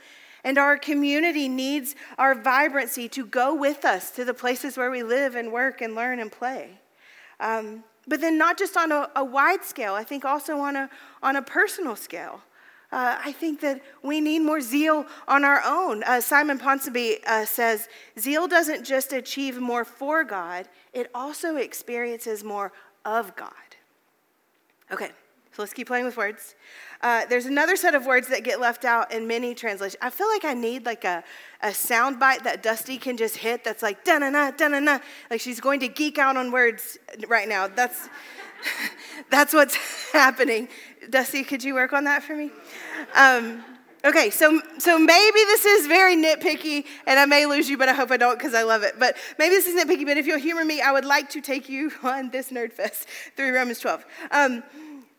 And 0.44 0.58
our 0.58 0.78
community 0.78 1.48
needs 1.48 1.96
our 2.18 2.34
vibrancy 2.34 3.08
to 3.10 3.26
go 3.26 3.54
with 3.54 3.86
us 3.86 4.12
to 4.12 4.26
the 4.26 4.34
places 4.34 4.78
where 4.78 4.92
we 4.92 5.04
live 5.04 5.36
and 5.36 5.52
work 5.52 5.82
and 5.82 5.94
learn 5.94 6.20
and 6.20 6.32
play. 6.32 6.80
Um, 7.40 7.84
but 8.08 8.22
then, 8.22 8.38
not 8.38 8.58
just 8.58 8.78
on 8.78 8.92
a, 8.92 9.10
a 9.16 9.24
wide 9.24 9.64
scale, 9.64 9.94
I 9.94 10.04
think 10.04 10.26
also 10.26 10.58
on 10.58 10.76
a, 10.76 10.90
on 11.24 11.36
a 11.36 11.42
personal 11.42 11.96
scale. 11.96 12.42
Uh, 12.92 13.18
I 13.24 13.32
think 13.32 13.62
that 13.62 13.82
we 14.04 14.22
need 14.22 14.40
more 14.40 14.62
zeal 14.62 15.06
on 15.28 15.44
our 15.44 15.62
own. 15.66 16.04
Uh, 16.04 16.22
Simon 16.22 16.60
Ponsonby 16.60 17.18
uh, 17.26 17.46
says 17.46 17.90
zeal 18.18 18.48
doesn't 18.48 18.86
just 18.86 19.12
achieve 19.12 19.60
more 19.60 19.84
for 19.84 20.24
God, 20.24 20.70
it 20.94 21.10
also 21.14 21.58
experiences 21.58 22.44
more 22.44 22.72
of 23.04 23.36
God. 23.36 23.52
Okay, 24.92 25.10
so 25.56 25.62
let's 25.62 25.74
keep 25.74 25.88
playing 25.88 26.04
with 26.04 26.18
words. 26.18 26.54
Uh, 27.00 27.26
there's 27.28 27.46
another 27.46 27.78
set 27.78 27.96
of 27.96 28.06
words 28.06 28.28
that 28.28 28.44
get 28.44 28.60
left 28.60 28.84
out 28.84 29.14
in 29.14 29.26
many 29.26 29.56
translations. 29.56 29.96
I 30.02 30.10
feel 30.10 30.28
like 30.28 30.44
I 30.44 30.54
need 30.54 30.86
like 30.86 31.06
a, 31.06 31.24
a 31.62 31.74
sound 31.74 32.20
bite 32.20 32.44
that 32.44 32.62
Dusty 32.62 32.98
can 32.98 33.16
just 33.16 33.38
hit 33.38 33.64
that's 33.64 33.82
like 33.82 34.04
da 34.04 34.18
na 34.18 34.30
na 34.30 34.52
da 34.52 34.68
na 34.68 34.80
na. 34.80 35.00
Like 35.32 35.40
she's 35.40 35.62
going 35.62 35.80
to 35.80 35.88
geek 35.88 36.18
out 36.18 36.36
on 36.36 36.52
words 36.52 36.98
right 37.30 37.48
now. 37.48 37.70
That's 37.70 38.10
that's 39.30 39.54
what's 39.54 39.78
happening. 40.12 40.68
Dusty, 41.10 41.46
could 41.46 41.64
you 41.64 41.74
work 41.74 41.94
on 41.94 42.04
that 42.04 42.22
for 42.22 42.36
me? 42.36 42.52
Um, 43.16 43.64
okay, 44.04 44.30
so 44.30 44.62
so 44.78 45.00
maybe 45.00 45.40
this 45.46 45.64
is 45.64 45.88
very 45.88 46.18
nitpicky, 46.18 46.86
and 47.08 47.18
I 47.18 47.26
may 47.26 47.46
lose 47.46 47.70
you, 47.70 47.78
but 47.78 47.88
I 47.88 47.94
hope 47.94 48.12
I 48.12 48.18
don't 48.18 48.38
because 48.38 48.54
I 48.54 48.64
love 48.64 48.84
it. 48.84 48.96
But 49.00 49.16
maybe 49.40 49.56
this 49.56 49.68
is 49.68 49.82
nitpicky. 49.82 50.06
But 50.06 50.18
if 50.18 50.28
you'll 50.28 50.38
humor 50.38 50.66
me, 50.66 50.82
I 50.82 50.92
would 50.92 51.06
like 51.06 51.30
to 51.30 51.40
take 51.40 51.70
you 51.70 51.94
on 52.04 52.30
this 52.30 52.52
nerd 52.52 52.74
fest 52.74 53.08
through 53.38 53.56
Romans 53.56 53.80
12. 53.80 54.06
Um, 54.32 54.62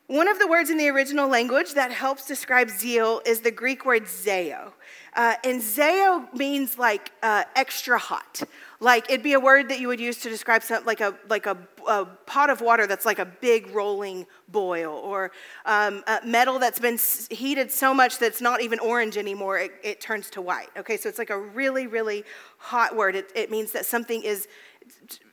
one 0.07 0.29
of 0.29 0.39
the 0.39 0.47
words 0.47 0.71
in 0.71 0.79
the 0.79 0.89
original 0.89 1.29
language 1.29 1.75
that 1.75 1.91
helps 1.91 2.27
describe 2.27 2.71
zeal 2.71 3.21
is 3.27 3.41
the 3.41 3.51
Greek 3.51 3.85
word 3.85 4.05
zeo. 4.05 4.73
Uh, 5.15 5.35
and 5.43 5.61
zeo 5.61 6.33
means 6.33 6.79
like 6.79 7.11
uh, 7.25 7.43
extra 7.57 7.99
hot. 7.99 8.43
Like 8.79 9.11
it'd 9.11 9.25
be 9.25 9.33
a 9.33 9.41
word 9.41 9.69
that 9.71 9.81
you 9.81 9.89
would 9.89 9.99
use 9.99 10.19
to 10.21 10.29
describe 10.29 10.63
something 10.63 10.87
like 10.87 11.01
a 11.01 11.17
like 11.29 11.47
a, 11.47 11.57
a 11.89 12.05
pot 12.05 12.51
of 12.51 12.61
water 12.61 12.87
that's 12.87 13.07
like 13.07 13.19
a 13.19 13.25
big 13.25 13.75
rolling 13.75 14.27
boil, 14.49 14.93
or 14.93 15.33
um, 15.65 16.05
metal 16.25 16.59
that's 16.59 16.79
been 16.79 16.99
heated 17.31 17.73
so 17.73 17.95
much 17.95 18.19
that 18.19 18.27
it's 18.27 18.43
not 18.43 18.61
even 18.61 18.79
orange 18.79 19.17
anymore. 19.17 19.59
It, 19.59 19.73
it, 19.83 20.01
turns 20.01 20.29
to 20.31 20.43
white. 20.43 20.69
Okay, 20.77 20.99
so 20.99 21.09
it's 21.09 21.19
like 21.19 21.31
a 21.31 21.39
really 21.39 21.87
really 21.87 22.23
hot 22.59 22.95
word. 22.95 23.17
It, 23.17 23.33
it 23.35 23.51
means 23.51 23.73
that 23.73 23.87
something 23.87 24.23
is 24.23 24.47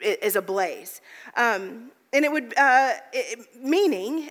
is 0.02 0.38
ablaze. 0.38 1.02
Um, 1.36 1.92
and 2.14 2.24
it 2.24 2.32
would 2.32 2.58
uh, 2.58 2.94
it, 3.12 3.40
meaning 3.62 4.30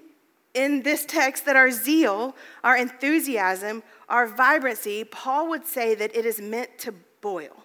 in 0.55 0.83
this 0.83 1.07
text 1.07 1.47
that 1.47 1.57
our 1.57 1.71
zeal, 1.71 2.37
our 2.63 2.77
enthusiasm, 2.77 3.83
our 4.09 4.27
vibrancy, 4.27 5.05
Paul 5.05 5.49
would 5.49 5.67
say 5.67 5.95
that 5.95 6.15
it 6.15 6.27
is 6.27 6.41
meant 6.41 6.79
to 6.81 6.95
boil, 7.21 7.65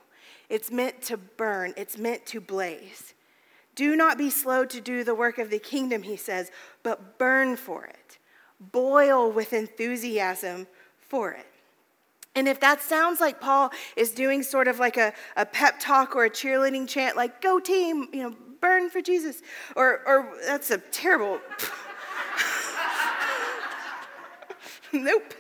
it's 0.50 0.72
meant 0.72 1.02
to 1.04 1.18
burn, 1.18 1.74
it's 1.76 1.98
meant 1.98 2.26
to 2.28 2.40
blaze. 2.40 3.14
Do 3.76 3.96
not 3.96 4.18
be 4.18 4.32
slow 4.32 4.66
to 4.66 4.82
do 4.82 5.04
the 5.04 5.14
work 5.14 5.38
of 5.38 5.52
the 5.52 5.60
kingdom, 5.60 6.02
he 6.02 6.16
says, 6.16 6.50
but 6.82 7.20
burn 7.20 7.56
for 7.56 7.86
it. 7.86 8.18
Boil 8.60 9.32
with 9.32 9.54
enthusiasm 9.54 10.66
for 11.00 11.32
it. 11.32 11.46
And 12.34 12.48
if 12.48 12.60
that 12.60 12.82
sounds 12.82 13.20
like 13.20 13.40
Paul 13.42 13.72
is 13.96 14.12
doing 14.12 14.42
sort 14.42 14.68
of 14.68 14.80
like 14.80 14.98
a, 14.98 15.14
a 15.36 15.46
pep 15.46 15.80
talk 15.80 16.16
or 16.16 16.26
a 16.26 16.30
cheerleading 16.30 16.88
chant, 16.88 17.16
like, 17.16 17.42
go 17.42 17.60
team, 17.60 18.08
you 18.14 18.24
know, 18.24 18.36
burn 18.62 18.90
for 18.90 19.02
Jesus, 19.02 19.42
or, 19.76 20.02
or 20.08 20.34
that's 20.46 20.72
a 20.72 20.78
terrible. 20.78 21.40
nope. 24.94 25.34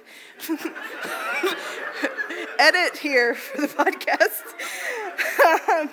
Edit 2.60 2.98
here 2.98 3.36
for 3.36 3.62
the 3.62 3.68
podcast. 3.68 4.44
um, 5.70 5.90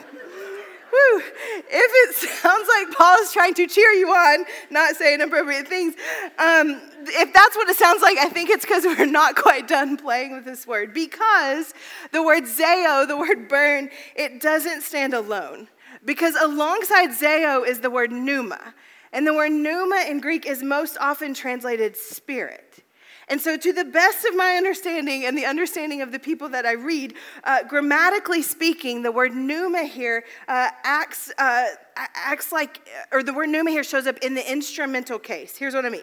whew, 0.90 1.22
if 1.68 2.10
it 2.10 2.16
sounds 2.16 2.68
like 2.68 2.96
Paul 2.96 3.18
is 3.18 3.32
trying 3.32 3.54
to 3.54 3.66
cheer 3.66 3.90
you 3.90 4.08
on, 4.08 4.44
not 4.70 4.96
say 4.96 5.14
inappropriate 5.14 5.68
things, 5.68 5.94
um, 6.38 6.80
if 7.06 7.32
that's 7.32 7.56
what 7.56 7.68
it 7.68 7.76
sounds 7.76 8.02
like, 8.02 8.18
I 8.18 8.28
think 8.28 8.50
it's 8.50 8.64
because 8.64 8.84
we're 8.84 9.06
not 9.06 9.36
quite 9.36 9.68
done 9.68 9.96
playing 9.96 10.32
with 10.32 10.44
this 10.44 10.66
word. 10.66 10.94
Because 10.94 11.74
the 12.12 12.22
word 12.22 12.44
zeo, 12.44 13.06
the 13.06 13.16
word 13.16 13.48
burn, 13.48 13.90
it 14.14 14.40
doesn't 14.40 14.82
stand 14.82 15.14
alone. 15.14 15.68
Because 16.04 16.34
alongside 16.34 17.10
zeo 17.10 17.66
is 17.66 17.80
the 17.80 17.90
word 17.90 18.12
pneuma. 18.12 18.74
And 19.12 19.26
the 19.26 19.34
word 19.34 19.52
pneuma 19.52 20.04
in 20.08 20.20
Greek 20.20 20.44
is 20.44 20.62
most 20.62 20.96
often 20.98 21.34
translated 21.34 21.96
spirit. 21.96 22.83
And 23.28 23.40
so, 23.40 23.56
to 23.56 23.72
the 23.72 23.84
best 23.84 24.24
of 24.26 24.36
my 24.36 24.56
understanding 24.56 25.24
and 25.24 25.36
the 25.36 25.46
understanding 25.46 26.02
of 26.02 26.12
the 26.12 26.18
people 26.18 26.50
that 26.50 26.66
I 26.66 26.72
read, 26.72 27.14
uh, 27.44 27.62
grammatically 27.66 28.42
speaking, 28.42 29.02
the 29.02 29.12
word 29.12 29.34
pneuma 29.34 29.84
here 29.84 30.24
uh, 30.46 30.70
acts, 30.82 31.32
uh, 31.38 31.66
acts 31.96 32.52
like, 32.52 32.86
or 33.12 33.22
the 33.22 33.32
word 33.32 33.48
pneuma 33.48 33.70
here 33.70 33.84
shows 33.84 34.06
up 34.06 34.18
in 34.18 34.34
the 34.34 34.50
instrumental 34.50 35.18
case. 35.18 35.56
Here's 35.56 35.74
what 35.74 35.86
I 35.86 35.90
mean. 35.90 36.02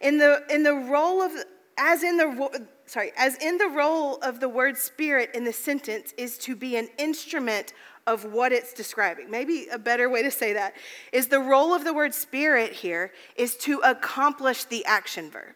In 0.00 0.18
the, 0.18 0.42
in 0.50 0.64
the 0.64 0.74
role 0.74 1.22
of, 1.22 1.32
as 1.78 2.02
in 2.02 2.16
the, 2.16 2.66
sorry, 2.86 3.12
as 3.16 3.36
in 3.36 3.58
the 3.58 3.68
role 3.68 4.16
of 4.16 4.40
the 4.40 4.48
word 4.48 4.76
spirit 4.76 5.30
in 5.34 5.44
the 5.44 5.52
sentence 5.52 6.12
is 6.18 6.36
to 6.38 6.56
be 6.56 6.76
an 6.76 6.88
instrument 6.98 7.72
of 8.08 8.24
what 8.24 8.52
it's 8.52 8.72
describing. 8.72 9.30
Maybe 9.30 9.66
a 9.70 9.78
better 9.78 10.08
way 10.08 10.22
to 10.22 10.30
say 10.30 10.52
that 10.52 10.74
is 11.12 11.28
the 11.28 11.40
role 11.40 11.74
of 11.74 11.84
the 11.84 11.92
word 11.92 12.14
spirit 12.14 12.72
here 12.72 13.12
is 13.36 13.56
to 13.58 13.80
accomplish 13.80 14.64
the 14.64 14.84
action 14.84 15.30
verb. 15.30 15.54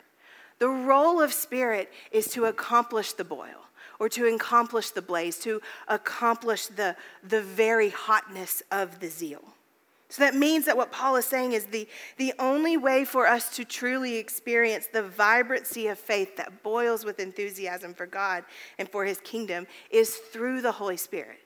The 0.61 0.69
role 0.69 1.21
of 1.21 1.33
spirit 1.33 1.91
is 2.13 2.29
to 2.29 2.45
accomplish 2.45 3.15
the 3.15 3.25
boil 3.25 3.67
or 3.99 4.09
to 4.11 4.27
accomplish 4.27 4.91
the 4.91 5.03
blaze, 5.03 5.39
to 5.41 5.61
accomplish 5.89 6.67
the, 6.67 6.97
the 7.27 7.43
very 7.43 7.89
hotness 7.91 8.63
of 8.71 9.01
the 9.01 9.09
zeal. 9.09 9.43
So 10.11 10.23
that 10.23 10.35
means 10.35 10.67
that 10.67 10.77
what 10.77 10.91
Paul 10.91 11.17
is 11.17 11.25
saying 11.25 11.53
is 11.53 11.67
the, 11.67 11.89
the 12.17 12.35
only 12.39 12.77
way 12.77 13.05
for 13.05 13.27
us 13.27 13.55
to 13.57 13.65
truly 13.65 14.17
experience 14.17 14.89
the 14.93 15.05
vibrancy 15.05 15.87
of 15.87 15.99
faith 15.99 16.37
that 16.37 16.63
boils 16.63 17.05
with 17.05 17.21
enthusiasm 17.21 17.95
for 17.95 18.07
God 18.07 18.45
and 18.79 18.89
for 18.89 19.05
his 19.05 19.21
kingdom 19.21 19.67
is 19.91 20.17
through 20.17 20.63
the 20.63 20.73
Holy 20.73 20.97
Spirit, 20.97 21.39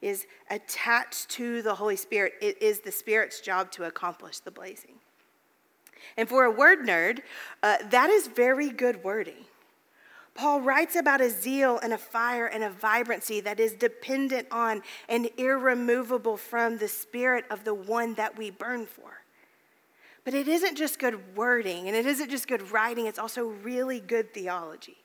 is 0.00 0.26
attached 0.50 1.28
to 1.30 1.60
the 1.62 1.74
Holy 1.74 1.96
Spirit. 1.96 2.32
It 2.40 2.60
is 2.62 2.80
the 2.80 2.92
Spirit's 2.92 3.40
job 3.40 3.70
to 3.72 3.84
accomplish 3.84 4.38
the 4.38 4.50
blazing. 4.50 4.98
And 6.16 6.28
for 6.28 6.44
a 6.44 6.50
word 6.50 6.80
nerd, 6.80 7.20
uh, 7.62 7.76
that 7.90 8.10
is 8.10 8.26
very 8.26 8.70
good 8.70 9.02
wording. 9.02 9.46
Paul 10.36 10.60
writes 10.60 10.94
about 10.96 11.20
a 11.20 11.30
zeal 11.30 11.78
and 11.82 11.92
a 11.92 11.98
fire 11.98 12.46
and 12.46 12.62
a 12.62 12.70
vibrancy 12.70 13.40
that 13.40 13.58
is 13.58 13.72
dependent 13.72 14.46
on 14.50 14.82
and 15.08 15.30
irremovable 15.38 16.36
from 16.36 16.76
the 16.76 16.88
spirit 16.88 17.46
of 17.50 17.64
the 17.64 17.74
one 17.74 18.14
that 18.14 18.36
we 18.36 18.50
burn 18.50 18.86
for. 18.86 19.22
But 20.24 20.34
it 20.34 20.46
isn't 20.46 20.76
just 20.76 20.98
good 20.98 21.36
wording 21.36 21.88
and 21.88 21.96
it 21.96 22.04
isn't 22.04 22.30
just 22.30 22.48
good 22.48 22.70
writing, 22.70 23.06
it's 23.06 23.18
also 23.18 23.44
really 23.44 24.00
good 24.00 24.34
theology. 24.34 24.98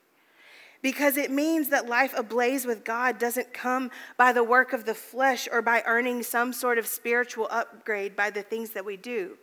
Because 0.82 1.16
it 1.16 1.30
means 1.30 1.68
that 1.68 1.88
life 1.88 2.12
ablaze 2.16 2.66
with 2.66 2.84
God 2.84 3.18
doesn't 3.18 3.54
come 3.54 3.92
by 4.16 4.32
the 4.32 4.42
work 4.42 4.72
of 4.72 4.84
the 4.84 4.94
flesh 4.94 5.48
or 5.50 5.62
by 5.62 5.84
earning 5.86 6.24
some 6.24 6.52
sort 6.52 6.76
of 6.76 6.88
spiritual 6.88 7.46
upgrade 7.52 8.16
by 8.16 8.30
the 8.30 8.42
things 8.42 8.70
that 8.70 8.84
we 8.84 8.96
do. 8.96 9.38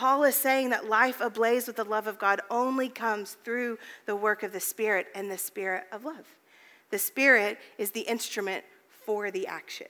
Paul 0.00 0.24
is 0.24 0.34
saying 0.34 0.70
that 0.70 0.88
life 0.88 1.20
ablaze 1.20 1.66
with 1.66 1.76
the 1.76 1.84
love 1.84 2.06
of 2.06 2.18
God 2.18 2.40
only 2.50 2.88
comes 2.88 3.36
through 3.44 3.78
the 4.06 4.16
work 4.16 4.42
of 4.42 4.50
the 4.50 4.58
Spirit 4.58 5.08
and 5.14 5.30
the 5.30 5.36
Spirit 5.36 5.84
of 5.92 6.06
love. 6.06 6.24
The 6.88 6.98
Spirit 6.98 7.58
is 7.76 7.90
the 7.90 8.00
instrument 8.00 8.64
for 9.04 9.30
the 9.30 9.46
action. 9.46 9.88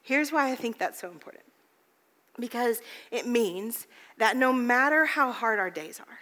Here's 0.00 0.32
why 0.32 0.50
I 0.50 0.54
think 0.54 0.78
that's 0.78 0.98
so 0.98 1.10
important 1.10 1.44
because 2.40 2.80
it 3.10 3.26
means 3.26 3.86
that 4.16 4.34
no 4.34 4.50
matter 4.50 5.04
how 5.04 5.30
hard 5.30 5.58
our 5.58 5.68
days 5.68 6.00
are, 6.00 6.18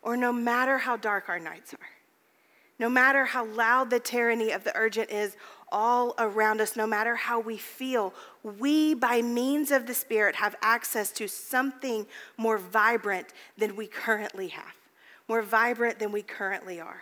or 0.00 0.16
no 0.16 0.32
matter 0.32 0.78
how 0.78 0.96
dark 0.96 1.28
our 1.28 1.40
nights 1.40 1.74
are, 1.74 1.90
no 2.78 2.88
matter 2.88 3.24
how 3.24 3.46
loud 3.46 3.90
the 3.90 3.98
tyranny 3.98 4.52
of 4.52 4.62
the 4.62 4.76
urgent 4.76 5.10
is 5.10 5.36
all 5.72 6.14
around 6.18 6.60
us, 6.60 6.76
no 6.76 6.86
matter 6.86 7.16
how 7.16 7.40
we 7.40 7.56
feel, 7.56 8.14
we, 8.44 8.94
by 8.94 9.22
means 9.22 9.72
of 9.72 9.86
the 9.86 9.94
Spirit, 9.94 10.36
have 10.36 10.54
access 10.62 11.10
to 11.12 11.26
something 11.26 12.06
more 12.36 12.58
vibrant 12.58 13.28
than 13.56 13.74
we 13.74 13.86
currently 13.86 14.48
have, 14.48 14.76
more 15.28 15.42
vibrant 15.42 15.98
than 15.98 16.12
we 16.12 16.22
currently 16.22 16.78
are, 16.78 17.00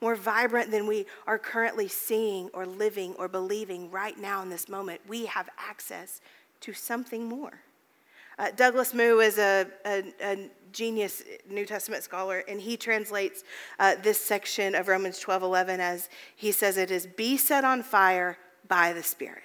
more 0.00 0.14
vibrant 0.14 0.70
than 0.70 0.86
we 0.86 1.04
are 1.26 1.38
currently 1.38 1.88
seeing 1.88 2.48
or 2.54 2.64
living 2.64 3.14
or 3.18 3.28
believing 3.28 3.90
right 3.90 4.18
now 4.18 4.40
in 4.42 4.48
this 4.48 4.68
moment. 4.68 5.00
We 5.08 5.26
have 5.26 5.50
access 5.58 6.20
to 6.60 6.72
something 6.72 7.26
more. 7.26 7.60
Uh, 8.38 8.50
Douglas 8.56 8.94
Moo 8.94 9.20
is 9.20 9.38
a, 9.38 9.66
a, 9.84 10.04
a, 10.20 10.50
genius 10.74 11.22
New 11.48 11.64
Testament 11.64 12.02
scholar, 12.02 12.44
and 12.46 12.60
he 12.60 12.76
translates 12.76 13.44
uh, 13.78 13.94
this 14.02 14.20
section 14.20 14.74
of 14.74 14.88
Romans 14.88 15.18
12 15.18 15.42
11 15.42 15.80
as 15.80 16.10
he 16.36 16.52
says 16.52 16.76
it 16.76 16.90
is 16.90 17.06
be 17.06 17.36
set 17.38 17.64
on 17.64 17.82
fire 17.82 18.36
by 18.68 18.92
the 18.92 19.02
Spirit. 19.02 19.42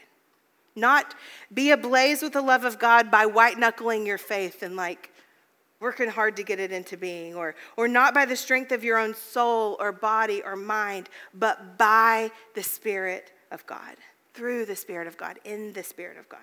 Not 0.76 1.16
be 1.54 1.72
ablaze 1.72 2.22
with 2.22 2.34
the 2.34 2.42
love 2.42 2.66
of 2.66 2.80
God 2.80 3.10
by 3.10 3.26
white 3.26 3.58
knuckling 3.58 4.06
your 4.06 4.18
faith 4.18 4.62
and 4.64 4.76
like 4.76 5.14
working 5.80 6.10
hard 6.10 6.36
to 6.36 6.44
get 6.44 6.60
it 6.60 6.74
into 6.74 6.98
being, 6.98 7.36
or, 7.36 7.56
or 7.78 7.88
not 7.88 8.14
by 8.14 8.26
the 8.26 8.36
strength 8.36 8.74
of 8.74 8.84
your 8.84 8.98
own 8.98 9.16
soul 9.16 9.78
or 9.80 9.94
body 9.94 10.42
or 10.44 10.58
mind, 10.58 11.08
but 11.34 11.78
by 11.78 12.30
the 12.54 12.64
Spirit 12.64 13.32
of 13.52 13.66
God, 13.66 13.96
through 14.34 14.66
the 14.66 14.76
Spirit 14.76 15.08
of 15.08 15.16
God, 15.16 15.40
in 15.46 15.72
the 15.72 15.84
Spirit 15.84 16.18
of 16.18 16.28
God 16.28 16.40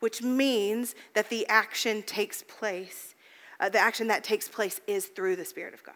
which 0.00 0.22
means 0.22 0.94
that 1.14 1.28
the 1.28 1.46
action 1.46 2.02
takes 2.02 2.42
place. 2.42 3.14
Uh, 3.60 3.68
the 3.68 3.78
action 3.78 4.08
that 4.08 4.24
takes 4.24 4.48
place 4.48 4.80
is 4.86 5.06
through 5.06 5.36
the 5.36 5.44
Spirit 5.44 5.74
of 5.74 5.84
God. 5.84 5.94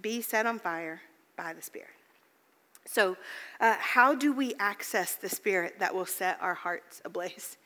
Be 0.00 0.22
set 0.22 0.46
on 0.46 0.58
fire 0.58 1.02
by 1.36 1.52
the 1.52 1.62
Spirit. 1.62 1.90
So, 2.86 3.16
uh, 3.60 3.76
how 3.78 4.14
do 4.14 4.32
we 4.32 4.54
access 4.58 5.14
the 5.14 5.28
Spirit 5.28 5.78
that 5.78 5.94
will 5.94 6.06
set 6.06 6.38
our 6.40 6.54
hearts 6.54 7.00
ablaze? 7.04 7.56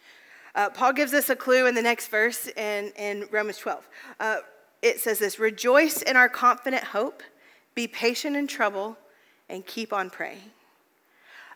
Uh, 0.54 0.70
Paul 0.70 0.92
gives 0.92 1.14
us 1.14 1.30
a 1.30 1.36
clue 1.36 1.66
in 1.66 1.74
the 1.74 1.82
next 1.82 2.08
verse 2.08 2.48
in, 2.48 2.92
in 2.96 3.28
Romans 3.30 3.58
12. 3.58 3.88
Uh, 4.18 4.36
it 4.82 5.00
says 5.00 5.18
this 5.18 5.38
Rejoice 5.38 6.02
in 6.02 6.16
our 6.16 6.28
confident 6.28 6.84
hope, 6.84 7.22
be 7.74 7.86
patient 7.86 8.36
in 8.36 8.46
trouble, 8.46 8.96
and 9.48 9.64
keep 9.64 9.92
on 9.92 10.10
praying. 10.10 10.50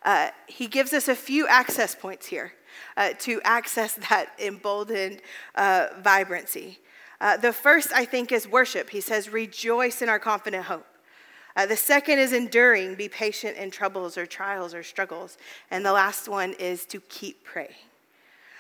Uh, 0.05 0.31
he 0.47 0.67
gives 0.67 0.93
us 0.93 1.09
a 1.09 1.15
few 1.15 1.47
access 1.47 1.95
points 1.95 2.27
here 2.27 2.53
uh, 2.97 3.11
to 3.21 3.41
access 3.45 3.95
that 4.09 4.31
emboldened 4.39 5.21
uh, 5.55 5.89
vibrancy. 6.01 6.79
Uh, 7.23 7.37
the 7.37 7.53
first, 7.53 7.93
I 7.95 8.05
think, 8.05 8.33
is 8.33 8.49
worship. 8.49 8.91
He 8.91 9.01
says, 9.01 9.31
Rejoice 9.31 10.03
in 10.03 10.09
our 10.09 10.19
confident 10.19 10.65
hope. 10.65 10.85
Uh, 11.55 11.67
the 11.67 11.77
second 11.77 12.19
is 12.19 12.33
enduring, 12.33 12.97
be 12.97 13.09
patient 13.09 13.57
in 13.57 13.71
troubles 13.71 14.19
or 14.19 14.27
trials 14.27 14.75
or 14.75 14.83
struggles. 14.83 15.39
And 15.71 15.87
the 15.87 15.93
last 15.93 16.29
one 16.29 16.55
is 16.55 16.85
to 16.87 17.01
keep 17.03 17.45
praying. 17.45 17.71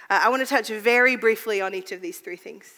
Uh, 0.08 0.20
I 0.22 0.28
want 0.28 0.42
to 0.42 0.46
touch 0.46 0.68
very 0.68 1.16
briefly 1.16 1.60
on 1.60 1.74
each 1.74 1.90
of 1.90 2.00
these 2.00 2.20
three 2.20 2.36
things. 2.36 2.70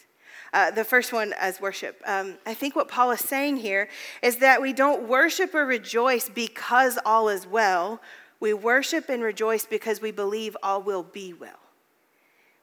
Uh, 0.53 0.71
the 0.71 0.83
first 0.83 1.13
one 1.13 1.33
as 1.39 1.61
worship. 1.61 2.01
Um, 2.05 2.39
I 2.47 2.55
think 2.55 2.75
what 2.75 2.87
Paul 2.87 3.11
is 3.11 3.19
saying 3.19 3.57
here 3.57 3.87
is 4.23 4.37
that 4.37 4.63
we 4.63 4.73
don't 4.73 5.07
worship 5.07 5.53
or 5.53 5.65
rejoice 5.65 6.29
because 6.29 6.97
all 7.05 7.29
is 7.29 7.45
well. 7.45 8.01
We 8.39 8.53
worship 8.53 9.07
and 9.09 9.21
rejoice 9.21 9.65
because 9.67 10.01
we 10.01 10.11
believe 10.11 10.57
all 10.63 10.81
will 10.81 11.03
be 11.03 11.33
well. 11.33 11.64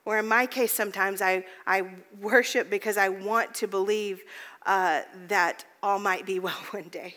Or 0.04 0.18
in 0.18 0.26
my 0.26 0.46
case, 0.46 0.72
sometimes 0.72 1.22
I, 1.22 1.44
I 1.66 1.94
worship 2.20 2.68
because 2.68 2.96
I 2.96 3.08
want 3.08 3.54
to 3.54 3.68
believe 3.68 4.22
uh, 4.66 5.02
that 5.28 5.64
all 5.82 5.98
might 5.98 6.26
be 6.26 6.38
well 6.40 6.54
one 6.70 6.88
day. 6.88 7.16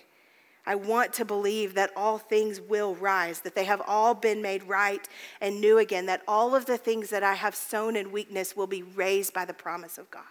I 0.68 0.76
want 0.76 1.14
to 1.14 1.26
believe 1.26 1.76
that 1.76 1.92
all 1.96 2.18
things 2.18 2.60
will 2.60 2.96
rise, 2.96 3.42
that 3.42 3.54
they 3.54 3.66
have 3.66 3.82
all 3.86 4.16
been 4.16 4.42
made 4.42 4.64
right 4.64 5.08
and 5.40 5.62
new 5.62 5.78
again, 5.78 6.08
that 6.08 6.24
all 6.28 6.56
of 6.56 6.66
the 6.66 6.78
things 6.78 7.12
that 7.12 7.22
I 7.22 7.36
have 7.36 7.54
sown 7.54 7.96
in 7.96 8.12
weakness 8.12 8.56
will 8.56 8.66
be 8.66 8.82
raised 8.82 9.32
by 9.32 9.46
the 9.46 9.54
promise 9.54 10.00
of 10.00 10.10
God. 10.10 10.24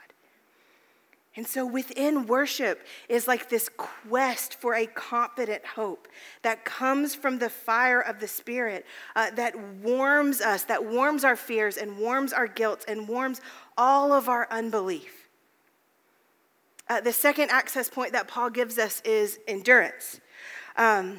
And 1.37 1.47
so 1.47 1.67
within 1.67 2.27
worship 2.27 2.87
is 3.09 3.27
like 3.27 3.49
this 3.49 3.69
quest 3.69 4.55
for 4.55 4.75
a 4.75 4.87
confident 4.87 5.67
hope 5.67 6.07
that 6.43 6.65
comes 6.65 7.17
from 7.17 7.39
the 7.39 7.51
fire 7.51 8.01
of 8.01 8.21
the 8.21 8.29
Spirit 8.29 8.87
uh, 9.17 9.31
that 9.33 9.59
warms 9.83 10.41
us, 10.41 10.63
that 10.65 10.85
warms 10.85 11.25
our 11.25 11.35
fears 11.35 11.77
and 11.77 11.99
warms 11.99 12.33
our 12.33 12.47
guilt 12.47 12.85
and 12.87 13.09
warms 13.09 13.41
all 13.77 14.13
of 14.13 14.29
our 14.29 14.47
unbelief. 14.51 15.29
Uh, 16.89 17.01
the 17.01 17.13
second 17.13 17.51
access 17.51 17.89
point 17.89 18.13
that 18.13 18.29
Paul 18.29 18.51
gives 18.51 18.79
us 18.79 19.01
is 19.05 19.41
endurance. 19.49 20.21
Um, 20.77 21.19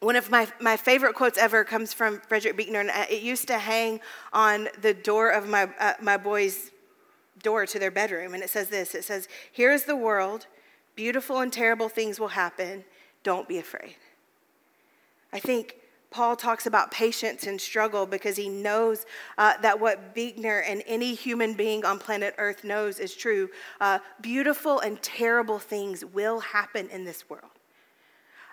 one 0.00 0.16
of 0.16 0.30
my, 0.30 0.48
my 0.60 0.76
favorite 0.76 1.14
quotes 1.14 1.38
ever 1.38 1.64
comes 1.64 1.94
from 1.94 2.20
Frederick 2.28 2.56
Buechner, 2.56 2.80
and 2.80 2.90
uh, 2.90 3.06
it 3.08 3.22
used 3.22 3.46
to 3.48 3.58
hang 3.58 4.00
on 4.32 4.68
the 4.82 4.92
door 4.92 5.30
of 5.30 5.48
my, 5.48 5.70
uh, 5.78 5.94
my 6.02 6.16
boy's 6.16 6.72
door 7.42 7.66
to 7.66 7.78
their 7.78 7.90
bedroom. 7.90 8.34
And 8.34 8.42
it 8.42 8.50
says 8.50 8.68
this 8.68 8.94
it 8.94 9.04
says, 9.04 9.28
Here 9.50 9.70
is 9.70 9.84
the 9.84 9.96
world, 9.96 10.46
beautiful 10.94 11.40
and 11.40 11.52
terrible 11.52 11.88
things 11.88 12.18
will 12.18 12.28
happen. 12.28 12.84
Don't 13.22 13.48
be 13.48 13.58
afraid. 13.58 13.96
I 15.32 15.38
think 15.38 15.76
Paul 16.10 16.36
talks 16.36 16.66
about 16.66 16.90
patience 16.90 17.46
and 17.46 17.58
struggle 17.58 18.04
because 18.04 18.36
he 18.36 18.48
knows 18.48 19.06
uh, 19.38 19.54
that 19.62 19.80
what 19.80 20.14
Buechner 20.14 20.60
and 20.60 20.82
any 20.86 21.14
human 21.14 21.54
being 21.54 21.84
on 21.84 21.98
planet 21.98 22.34
Earth 22.36 22.64
knows 22.64 22.98
is 22.98 23.14
true. 23.14 23.48
Uh, 23.80 23.98
beautiful 24.20 24.80
and 24.80 25.00
terrible 25.02 25.58
things 25.58 26.04
will 26.04 26.40
happen 26.40 26.88
in 26.90 27.04
this 27.04 27.30
world. 27.30 27.50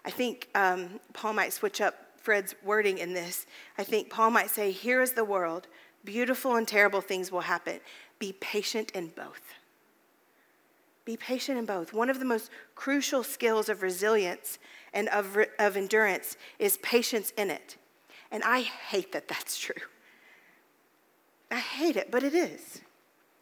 I 0.05 0.09
think 0.09 0.47
um, 0.55 1.01
Paul 1.13 1.33
might 1.33 1.51
switch 1.51 1.81
up 1.81 1.95
Fred's 2.17 2.55
wording 2.63 2.97
in 2.97 3.13
this. 3.13 3.45
I 3.77 3.83
think 3.83 4.09
Paul 4.09 4.31
might 4.31 4.49
say, 4.49 4.71
Here 4.71 5.01
is 5.01 5.11
the 5.11 5.25
world, 5.25 5.67
beautiful 6.05 6.55
and 6.55 6.67
terrible 6.67 7.01
things 7.01 7.31
will 7.31 7.41
happen. 7.41 7.79
Be 8.19 8.33
patient 8.39 8.91
in 8.91 9.07
both. 9.07 9.41
Be 11.05 11.17
patient 11.17 11.57
in 11.57 11.65
both. 11.65 11.93
One 11.93 12.09
of 12.09 12.19
the 12.19 12.25
most 12.25 12.51
crucial 12.75 13.23
skills 13.23 13.69
of 13.69 13.81
resilience 13.81 14.59
and 14.93 15.07
of, 15.09 15.37
of 15.57 15.77
endurance 15.77 16.37
is 16.59 16.77
patience 16.77 17.31
in 17.37 17.49
it. 17.49 17.77
And 18.31 18.43
I 18.43 18.61
hate 18.61 19.11
that 19.13 19.27
that's 19.27 19.57
true. 19.57 19.81
I 21.49 21.57
hate 21.57 21.95
it, 21.95 22.11
but 22.11 22.23
it 22.23 22.35
is. 22.35 22.81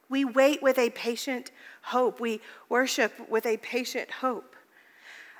We 0.10 0.24
wait 0.24 0.63
with 0.63 0.78
a 0.78 0.92
patient 0.92 1.52
hope. 1.82 2.22
We 2.22 2.40
worship 2.70 3.30
with 3.30 3.46
a 3.46 3.58
patient 3.58 4.10
hope. 4.10 4.56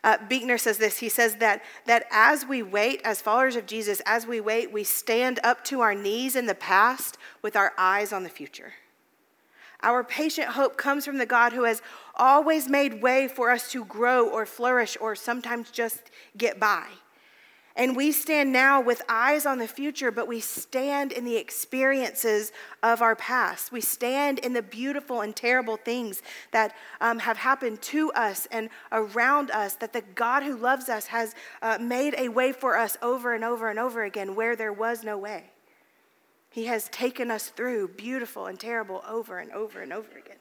Uh, 0.04 0.18
Buechner 0.28 0.58
says 0.58 0.78
this. 0.78 0.98
He 0.98 1.10
says 1.10 1.38
that, 1.38 1.64
that 1.86 2.06
as 2.12 2.46
we 2.46 2.62
wait, 2.62 3.02
as 3.04 3.22
followers 3.22 3.56
of 3.56 3.66
Jesus, 3.66 4.02
as 4.06 4.28
we 4.28 4.42
wait, 4.42 4.72
we 4.72 4.84
stand 4.84 5.40
up 5.44 5.64
to 5.66 5.82
our 5.82 5.96
knees 5.96 6.36
in 6.36 6.46
the 6.46 6.56
past 6.56 7.18
with 7.42 7.56
our 7.56 7.74
eyes 7.78 8.12
on 8.12 8.24
the 8.24 8.30
future. 8.30 8.74
Our 9.82 10.04
patient 10.04 10.50
hope 10.50 10.76
comes 10.78 11.06
from 11.06 11.18
the 11.18 11.26
God 11.26 11.54
who 11.54 11.64
has 11.64 11.82
always 12.16 12.68
made 12.68 13.02
way 13.02 13.28
for 13.28 13.52
us 13.52 13.72
to 13.72 13.86
grow 13.86 14.28
or 14.28 14.46
flourish 14.46 14.98
or 15.00 15.16
sometimes 15.16 15.70
just 15.70 16.10
get 16.36 16.60
by. 16.60 16.88
And 17.78 17.96
we 17.96 18.12
stand 18.12 18.52
now 18.52 18.82
with 18.82 19.04
eyes 19.08 19.46
on 19.46 19.60
the 19.60 19.68
future, 19.68 20.10
but 20.10 20.28
we 20.28 20.40
stand 20.40 21.12
in 21.12 21.26
the 21.26 21.38
experiences 21.38 22.52
of 22.82 23.04
our 23.04 23.16
past. 23.16 23.72
We 23.72 23.82
stand 23.82 24.40
in 24.40 24.54
the 24.54 24.64
beautiful 24.64 25.22
and 25.22 25.36
terrible 25.36 25.78
things 25.78 26.24
that 26.52 26.76
um, 27.00 27.20
have 27.20 27.38
happened 27.38 27.84
to 27.84 28.12
us 28.14 28.48
and 28.52 28.72
around 28.92 29.52
us, 29.52 29.76
that 29.76 29.94
the 29.94 30.02
God 30.16 30.42
who 30.42 30.58
loves 30.58 30.90
us 30.90 31.06
has 31.06 31.36
uh, 31.62 31.78
made 31.80 32.16
a 32.18 32.30
way 32.30 32.52
for 32.52 32.76
us 32.76 32.98
over 33.04 33.36
and 33.36 33.44
over 33.44 33.70
and 33.70 33.78
over 33.78 34.04
again 34.04 34.34
where 34.34 34.56
there 34.56 34.74
was 34.74 35.04
no 35.04 35.16
way. 35.16 35.52
He 36.58 36.66
has 36.66 36.90
taken 36.90 37.30
us 37.30 37.50
through 37.50 37.90
beautiful 37.90 38.48
and 38.48 38.60
terrible 38.60 39.04
over 39.08 39.38
and 39.38 39.52
over 39.52 39.80
and 39.80 39.94
over 39.94 40.10
again. 40.18 40.40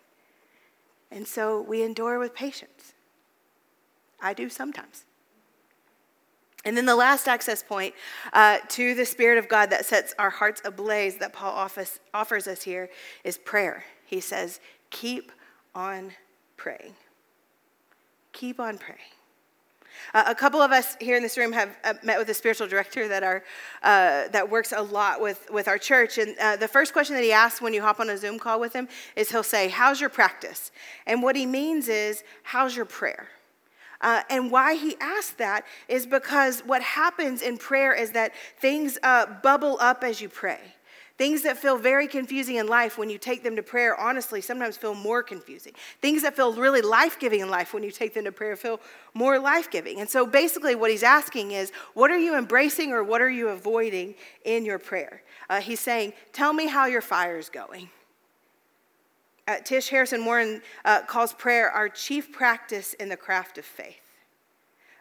And 1.11 1.29
so 1.29 1.61
we 1.61 1.83
endure 1.83 2.19
with 2.19 2.35
patience. 2.35 2.95
I 4.19 4.33
do 4.33 4.49
sometimes. 4.49 5.05
And 6.65 6.75
then 6.75 6.87
the 6.87 6.97
last 6.97 7.29
access 7.29 7.63
point 7.63 7.95
uh, 8.33 8.61
to 8.71 8.95
the 8.95 9.05
Spirit 9.05 9.37
of 9.37 9.47
God 9.47 9.69
that 9.69 9.85
sets 9.85 10.15
our 10.19 10.31
hearts 10.31 10.63
ablaze 10.65 11.19
that 11.19 11.35
Paul 11.35 11.53
offers, 11.53 12.01
offers 12.15 12.49
us 12.49 12.63
here 12.63 12.89
is 13.23 13.37
prayer. 13.37 13.85
He 14.07 14.21
says, 14.21 14.59
Keep 14.89 15.33
on 15.75 16.13
praying. 16.57 16.95
Keep 18.33 18.59
on 18.59 18.79
praying. 18.79 19.16
Uh, 20.15 20.25
a 20.27 20.35
couple 20.35 20.61
of 20.61 20.73
us 20.73 20.97
here 21.01 21.17
in 21.17 21.23
this 21.23 21.37
room 21.37 21.53
have 21.53 21.77
uh, 21.85 21.95
met 22.03 22.19
with 22.19 22.29
a 22.29 22.35
spiritual 22.35 22.67
director 22.67 23.09
that, 23.09 23.23
are, 23.23 23.45
uh, 23.83 24.29
that 24.29 24.49
works 24.51 24.73
a 24.77 24.83
lot 24.83 25.21
with, 25.21 25.49
with 25.51 25.69
our 25.69 25.79
church. 25.79 26.19
And 26.19 26.37
uh, 26.39 26.57
the 26.57 26.69
first 26.69 26.93
question 26.93 27.15
that 27.17 27.23
he 27.23 27.33
asks 27.33 27.61
when 27.61 27.75
you 27.75 27.83
hop 27.83 28.01
on 28.01 28.11
a 28.11 28.17
Zoom 28.17 28.39
call 28.39 28.61
with 28.61 28.73
him 28.73 28.89
is 29.15 29.31
he'll 29.31 29.43
say, 29.43 29.69
How's 29.69 30.01
your 30.01 30.11
practice? 30.11 30.71
And 31.07 31.23
what 31.23 31.37
he 31.37 31.47
means 31.47 31.89
is, 31.89 32.23
How's 32.43 32.77
your 32.77 32.87
prayer? 32.87 33.29
Uh, 34.01 34.23
and 34.29 34.51
why 34.51 34.75
he 34.75 34.97
asked 35.01 35.39
that 35.39 35.65
is 35.89 36.07
because 36.07 36.61
what 36.61 36.83
happens 36.83 37.43
in 37.43 37.57
prayer 37.57 37.95
is 37.95 38.11
that 38.13 38.33
things 38.61 38.99
uh, 39.03 39.27
bubble 39.43 39.79
up 39.81 40.05
as 40.05 40.21
you 40.21 40.29
pray. 40.29 40.61
Things 41.19 41.43
that 41.45 41.57
feel 41.57 41.79
very 41.79 42.07
confusing 42.07 42.57
in 42.57 42.67
life 42.67 42.99
when 42.99 43.09
you 43.09 43.17
take 43.17 43.43
them 43.43 43.57
to 43.57 43.63
prayer, 43.63 43.99
honestly, 43.99 44.43
sometimes 44.43 44.77
feel 44.77 44.95
more 44.95 45.23
confusing. 45.23 45.73
Things 46.03 46.23
that 46.23 46.37
feel 46.37 46.53
really 46.53 46.83
life 46.83 47.19
giving 47.19 47.41
in 47.41 47.49
life 47.49 47.73
when 47.73 47.83
you 47.83 47.91
take 47.91 48.13
them 48.13 48.25
to 48.25 48.33
prayer 48.33 48.55
feel 48.55 48.81
more 49.15 49.39
life 49.39 49.71
giving. 49.71 50.01
And 50.01 50.11
so 50.11 50.27
basically, 50.27 50.75
what 50.75 50.91
he's 50.91 51.03
asking 51.03 51.53
is, 51.53 51.73
what 51.95 52.11
are 52.11 52.19
you 52.19 52.37
embracing 52.37 52.93
or 52.93 53.03
what 53.03 53.23
are 53.23 53.31
you 53.31 53.49
avoiding 53.49 54.15
in 54.45 54.67
your 54.67 54.79
prayer? 54.79 55.23
Uh, 55.49 55.63
he's 55.63 55.81
saying, 55.81 56.13
Tell 56.35 56.53
me 56.53 56.67
how 56.67 56.85
your 56.85 57.01
fire 57.01 57.39
is 57.39 57.49
going. 57.49 57.89
Uh, 59.49 59.57
Tish 59.65 59.89
Harrison 59.89 60.23
Warren 60.25 60.61
uh, 60.85 61.03
calls 61.03 61.33
prayer 61.33 61.71
our 61.71 61.89
chief 61.89 62.31
practice 62.31 62.93
in 62.95 63.09
the 63.09 63.17
craft 63.17 63.57
of 63.57 63.65
faith. 63.65 64.03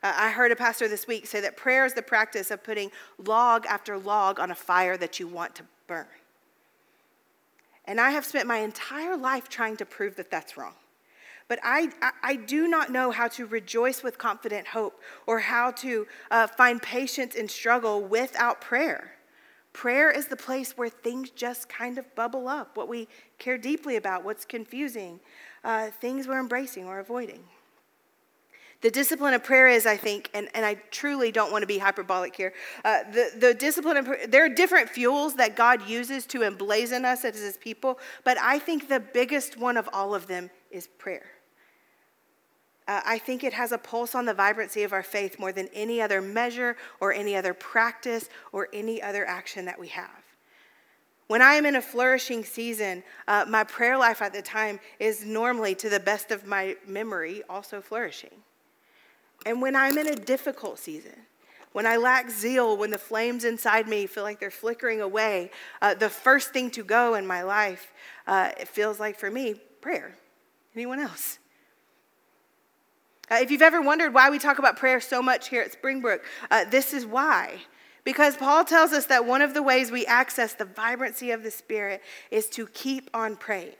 Uh, 0.01 0.13
I 0.15 0.29
heard 0.29 0.51
a 0.53 0.55
pastor 0.55 0.87
this 0.87 1.07
week 1.07 1.25
say 1.25 1.41
that 1.41 1.57
prayer 1.57 1.83
is 1.83 1.93
the 1.93 2.01
practice 2.01 2.51
of 2.51 2.63
putting 2.63 2.91
log 3.17 3.65
after 3.65 3.97
log 3.97 4.39
on 4.39 4.51
a 4.51 4.55
fire 4.55 4.95
that 4.95 5.19
you 5.19 5.27
want 5.27 5.55
to 5.55 5.63
burn. 5.87 6.07
And 7.85 7.99
I 8.01 8.11
have 8.11 8.25
spent 8.25 8.47
my 8.47 8.57
entire 8.57 9.15
life 9.15 9.47
trying 9.47 9.77
to 9.77 9.85
prove 9.85 10.15
that 10.15 10.31
that's 10.31 10.57
wrong. 10.57 10.73
But 11.47 11.59
I, 11.63 11.89
I, 12.01 12.11
I 12.23 12.35
do 12.35 12.67
not 12.67 12.91
know 12.91 13.11
how 13.11 13.27
to 13.29 13.45
rejoice 13.45 14.01
with 14.01 14.17
confident 14.17 14.67
hope 14.67 14.99
or 15.27 15.39
how 15.39 15.71
to 15.71 16.07
uh, 16.31 16.47
find 16.47 16.81
patience 16.81 17.35
in 17.35 17.47
struggle 17.47 18.01
without 18.01 18.61
prayer. 18.61 19.11
Prayer 19.71 20.09
is 20.09 20.27
the 20.27 20.37
place 20.37 20.77
where 20.77 20.89
things 20.89 21.29
just 21.29 21.69
kind 21.69 21.97
of 21.97 22.15
bubble 22.15 22.47
up, 22.47 22.77
what 22.77 22.87
we 22.87 23.07
care 23.37 23.57
deeply 23.57 23.97
about, 23.97 24.23
what's 24.23 24.45
confusing, 24.45 25.19
uh, 25.63 25.89
things 26.01 26.27
we're 26.27 26.39
embracing 26.39 26.85
or 26.85 26.99
avoiding. 26.99 27.43
The 28.85 28.91
discipline 28.91 29.33
of 29.33 29.43
prayer 29.43 29.67
is, 29.67 29.87
I 29.87 29.97
think, 29.97 30.29
and, 30.35 30.47
and 30.53 30.63
I 30.63 30.75
truly 30.91 31.31
don't 31.31 31.51
want 31.51 31.63
to 31.63 31.67
be 31.67 31.79
hyperbolic 31.79 32.35
here. 32.35 32.53
Uh, 32.83 32.99
the, 33.11 33.31
the 33.35 33.53
discipline 33.55 33.97
of 33.97 34.05
prayer, 34.05 34.27
there 34.27 34.45
are 34.45 34.49
different 34.49 34.91
fuels 34.91 35.33
that 35.37 35.55
God 35.55 35.89
uses 35.89 36.27
to 36.27 36.41
emblazon 36.41 37.03
us 37.03 37.25
as 37.25 37.35
his 37.35 37.57
people, 37.57 37.97
but 38.23 38.37
I 38.39 38.59
think 38.59 38.87
the 38.87 38.99
biggest 38.99 39.57
one 39.57 39.75
of 39.75 39.89
all 39.91 40.13
of 40.13 40.27
them 40.27 40.51
is 40.69 40.85
prayer. 40.85 41.25
Uh, 42.87 43.01
I 43.03 43.17
think 43.17 43.43
it 43.43 43.53
has 43.53 43.71
a 43.71 43.79
pulse 43.79 44.13
on 44.13 44.27
the 44.27 44.35
vibrancy 44.35 44.83
of 44.83 44.93
our 44.93 45.01
faith 45.01 45.39
more 45.39 45.51
than 45.51 45.67
any 45.73 45.99
other 45.99 46.21
measure 46.21 46.77
or 46.99 47.11
any 47.11 47.35
other 47.35 47.55
practice 47.55 48.29
or 48.51 48.67
any 48.71 49.01
other 49.01 49.25
action 49.25 49.65
that 49.65 49.79
we 49.79 49.87
have. 49.87 50.23
When 51.25 51.41
I 51.41 51.55
am 51.55 51.65
in 51.65 51.75
a 51.75 51.81
flourishing 51.81 52.43
season, 52.43 53.01
uh, 53.27 53.45
my 53.49 53.63
prayer 53.63 53.97
life 53.97 54.21
at 54.21 54.31
the 54.31 54.43
time 54.43 54.79
is 54.99 55.25
normally, 55.25 55.73
to 55.73 55.89
the 55.89 55.99
best 55.99 56.29
of 56.29 56.45
my 56.45 56.77
memory, 56.85 57.41
also 57.49 57.81
flourishing. 57.81 58.43
And 59.45 59.61
when 59.61 59.75
I'm 59.75 59.97
in 59.97 60.07
a 60.07 60.15
difficult 60.15 60.79
season, 60.79 61.15
when 61.71 61.85
I 61.85 61.97
lack 61.97 62.29
zeal, 62.29 62.77
when 62.77 62.89
the 62.89 62.97
flames 62.97 63.43
inside 63.43 63.87
me 63.87 64.07
feel 64.07 64.23
like 64.23 64.39
they're 64.39 64.49
flickering 64.49 65.01
away, 65.01 65.51
uh, 65.81 65.93
the 65.93 66.09
first 66.09 66.51
thing 66.51 66.71
to 66.71 66.83
go 66.83 67.15
in 67.15 67.27
my 67.27 67.43
life, 67.43 67.93
uh, 68.27 68.51
it 68.59 68.67
feels 68.67 68.99
like 68.99 69.19
for 69.19 69.29
me, 69.29 69.55
prayer. 69.81 70.15
Anyone 70.73 70.99
else? 70.99 71.37
Uh, 73.29 73.39
if 73.41 73.51
you've 73.51 73.61
ever 73.61 73.81
wondered 73.81 74.13
why 74.13 74.29
we 74.29 74.39
talk 74.39 74.59
about 74.59 74.77
prayer 74.77 74.99
so 74.99 75.21
much 75.21 75.49
here 75.49 75.61
at 75.61 75.71
Springbrook, 75.73 76.23
uh, 76.49 76.65
this 76.65 76.93
is 76.93 77.05
why. 77.05 77.59
Because 78.03 78.37
Paul 78.37 78.63
tells 78.63 78.93
us 78.93 79.07
that 79.07 79.25
one 79.25 79.41
of 79.41 79.53
the 79.53 79.63
ways 79.63 79.91
we 79.91 80.05
access 80.05 80.53
the 80.53 80.65
vibrancy 80.65 81.31
of 81.31 81.43
the 81.43 81.51
Spirit 81.51 82.01
is 82.31 82.47
to 82.51 82.67
keep 82.67 83.09
on 83.13 83.35
praying. 83.35 83.73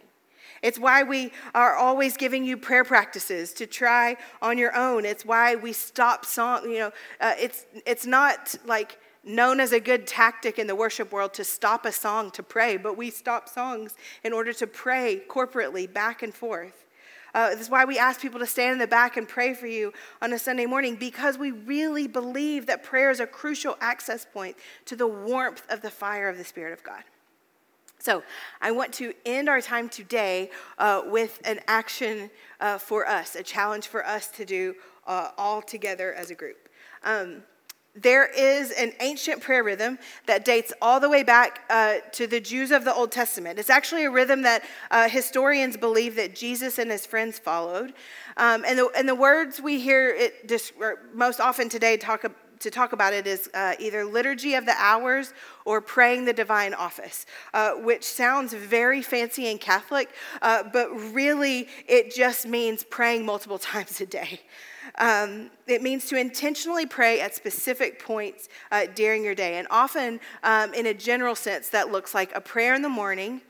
It's 0.62 0.80
why 0.80 1.04
we 1.04 1.32
are 1.54 1.76
always 1.76 2.18
giving 2.18 2.46
you 2.46 2.58
prayer 2.58 2.84
practices 2.84 3.54
to 3.54 3.66
try 3.66 4.18
on 4.42 4.58
your 4.58 4.76
own. 4.76 5.06
It's 5.06 5.26
why 5.26 5.56
we 5.56 5.74
stop 5.74 6.26
song. 6.26 6.70
You 6.70 6.80
know, 6.80 6.92
uh, 7.22 7.34
it's 7.40 7.66
it's 7.86 8.06
not 8.06 8.56
like 8.66 8.98
known 9.24 9.60
as 9.60 9.72
a 9.72 9.80
good 9.80 10.06
tactic 10.06 10.60
in 10.60 10.68
the 10.68 10.76
worship 10.76 11.12
world 11.12 11.34
to 11.34 11.44
stop 11.44 11.86
a 11.86 11.92
song 11.92 12.32
to 12.32 12.44
pray, 12.44 12.78
but 12.78 12.96
we 12.96 13.10
stop 13.10 13.50
songs 13.50 13.96
in 14.24 14.34
order 14.34 14.54
to 14.54 14.68
pray 14.68 15.22
corporately 15.28 15.92
back 15.92 16.22
and 16.22 16.34
forth. 16.34 16.86
Uh, 17.34 17.50
this 17.50 17.62
is 17.62 17.70
why 17.70 17.84
we 17.84 18.00
ask 18.00 18.22
people 18.22 18.40
to 18.40 18.46
stand 18.46 18.74
in 18.74 18.80
the 18.80 18.88
back 18.88 19.18
and 19.18 19.28
pray 19.28 19.54
for 19.54 19.68
you 19.68 19.92
on 20.22 20.32
a 20.32 20.40
Sunday 20.40 20.66
morning 20.66 20.96
because 20.96 21.38
we 21.38 21.52
really 21.52 22.08
believe 22.08 22.66
that 22.66 22.82
prayer 22.82 23.12
is 23.12 23.20
a 23.20 23.28
crucial 23.28 23.76
access 23.82 24.26
point 24.26 24.56
to 24.86 24.96
the 24.96 25.08
warmth 25.08 25.64
of 25.70 25.82
the 25.82 25.92
fire 25.92 26.30
of 26.30 26.38
the 26.38 26.46
Spirit 26.46 26.72
of 26.72 26.82
God. 26.82 27.04
So, 28.06 28.22
I 28.62 28.70
want 28.70 28.94
to 28.94 29.16
end 29.26 29.50
our 29.50 29.62
time 29.62 29.90
today 29.90 30.52
uh, 30.78 31.02
with 31.08 31.42
an 31.44 31.60
action 31.68 32.30
uh, 32.60 32.78
for 32.78 33.08
us, 33.08 33.34
a 33.34 33.42
challenge 33.42 33.88
for 33.88 34.06
us 34.06 34.28
to 34.28 34.46
do 34.46 34.76
uh, 35.08 35.32
all 35.40 35.60
together 35.60 36.14
as 36.14 36.30
a 36.30 36.36
group. 36.36 36.70
Um, 37.04 37.42
there 37.96 38.28
is 38.28 38.70
an 38.70 38.94
ancient 39.00 39.42
prayer 39.42 39.64
rhythm 39.64 39.98
that 40.28 40.46
dates 40.46 40.72
all 40.84 41.00
the 41.00 41.10
way 41.10 41.24
back 41.24 41.62
uh, 41.72 41.96
to 42.12 42.28
the 42.28 42.40
Jews 42.40 42.70
of 42.70 42.86
the 42.86 42.94
Old 42.94 43.12
Testament. 43.12 43.58
It's 43.58 43.72
actually 43.72 44.06
a 44.06 44.12
rhythm 44.12 44.44
that 44.44 44.64
uh, 44.92 45.10
historians 45.10 45.76
believe 45.76 46.16
that 46.18 46.36
Jesus 46.36 46.78
and 46.78 46.92
his 46.92 47.08
friends 47.08 47.40
followed. 47.40 47.94
Um, 48.38 48.64
and, 48.68 48.78
the, 48.78 48.92
and 48.96 49.10
the 49.10 49.16
words 49.16 49.60
we 49.60 49.80
hear 49.80 50.10
it 50.10 50.46
dis- 50.46 50.74
most 51.12 51.40
often 51.40 51.70
today 51.70 51.98
talk, 51.98 52.24
to 52.60 52.72
talk 52.72 52.94
about 52.94 53.14
it 53.14 53.28
is 53.28 53.50
uh, 53.54 53.74
either 53.80 54.06
liturgy 54.06 54.56
of 54.56 54.66
the 54.66 54.76
hours 54.78 55.34
or 55.66 55.82
praying 55.82 56.26
the 56.26 56.34
divine 56.34 56.74
office, 56.74 57.26
uh, 57.54 57.72
which 57.74 58.04
sounds 58.04 58.54
very 58.54 59.02
fancy 59.02 59.48
and 59.48 59.60
Catholic, 59.60 60.10
uh, 60.42 60.64
but 60.72 60.90
really 61.14 61.68
it 61.88 62.14
just 62.14 62.48
means 62.48 62.84
praying 62.84 63.26
multiple 63.26 63.60
times 63.74 64.02
a 64.02 64.06
day. 64.06 64.42
Um, 64.98 65.50
it 65.68 65.82
means 65.82 66.06
to 66.06 66.18
intentionally 66.18 66.86
pray 66.86 67.20
at 67.20 67.36
specific 67.36 68.04
points 68.04 68.50
uh, 68.72 68.86
during 68.94 69.24
your 69.24 69.36
day. 69.36 69.58
And 69.58 69.68
often, 69.70 70.20
um, 70.44 70.74
in 70.74 70.86
a 70.86 70.94
general 70.94 71.36
sense, 71.36 71.70
that 71.70 71.92
looks 71.92 72.14
like 72.14 72.34
a 72.36 72.42
prayer 72.42 72.76
in 72.76 72.82
the 72.82 72.90
morning, 72.90 73.42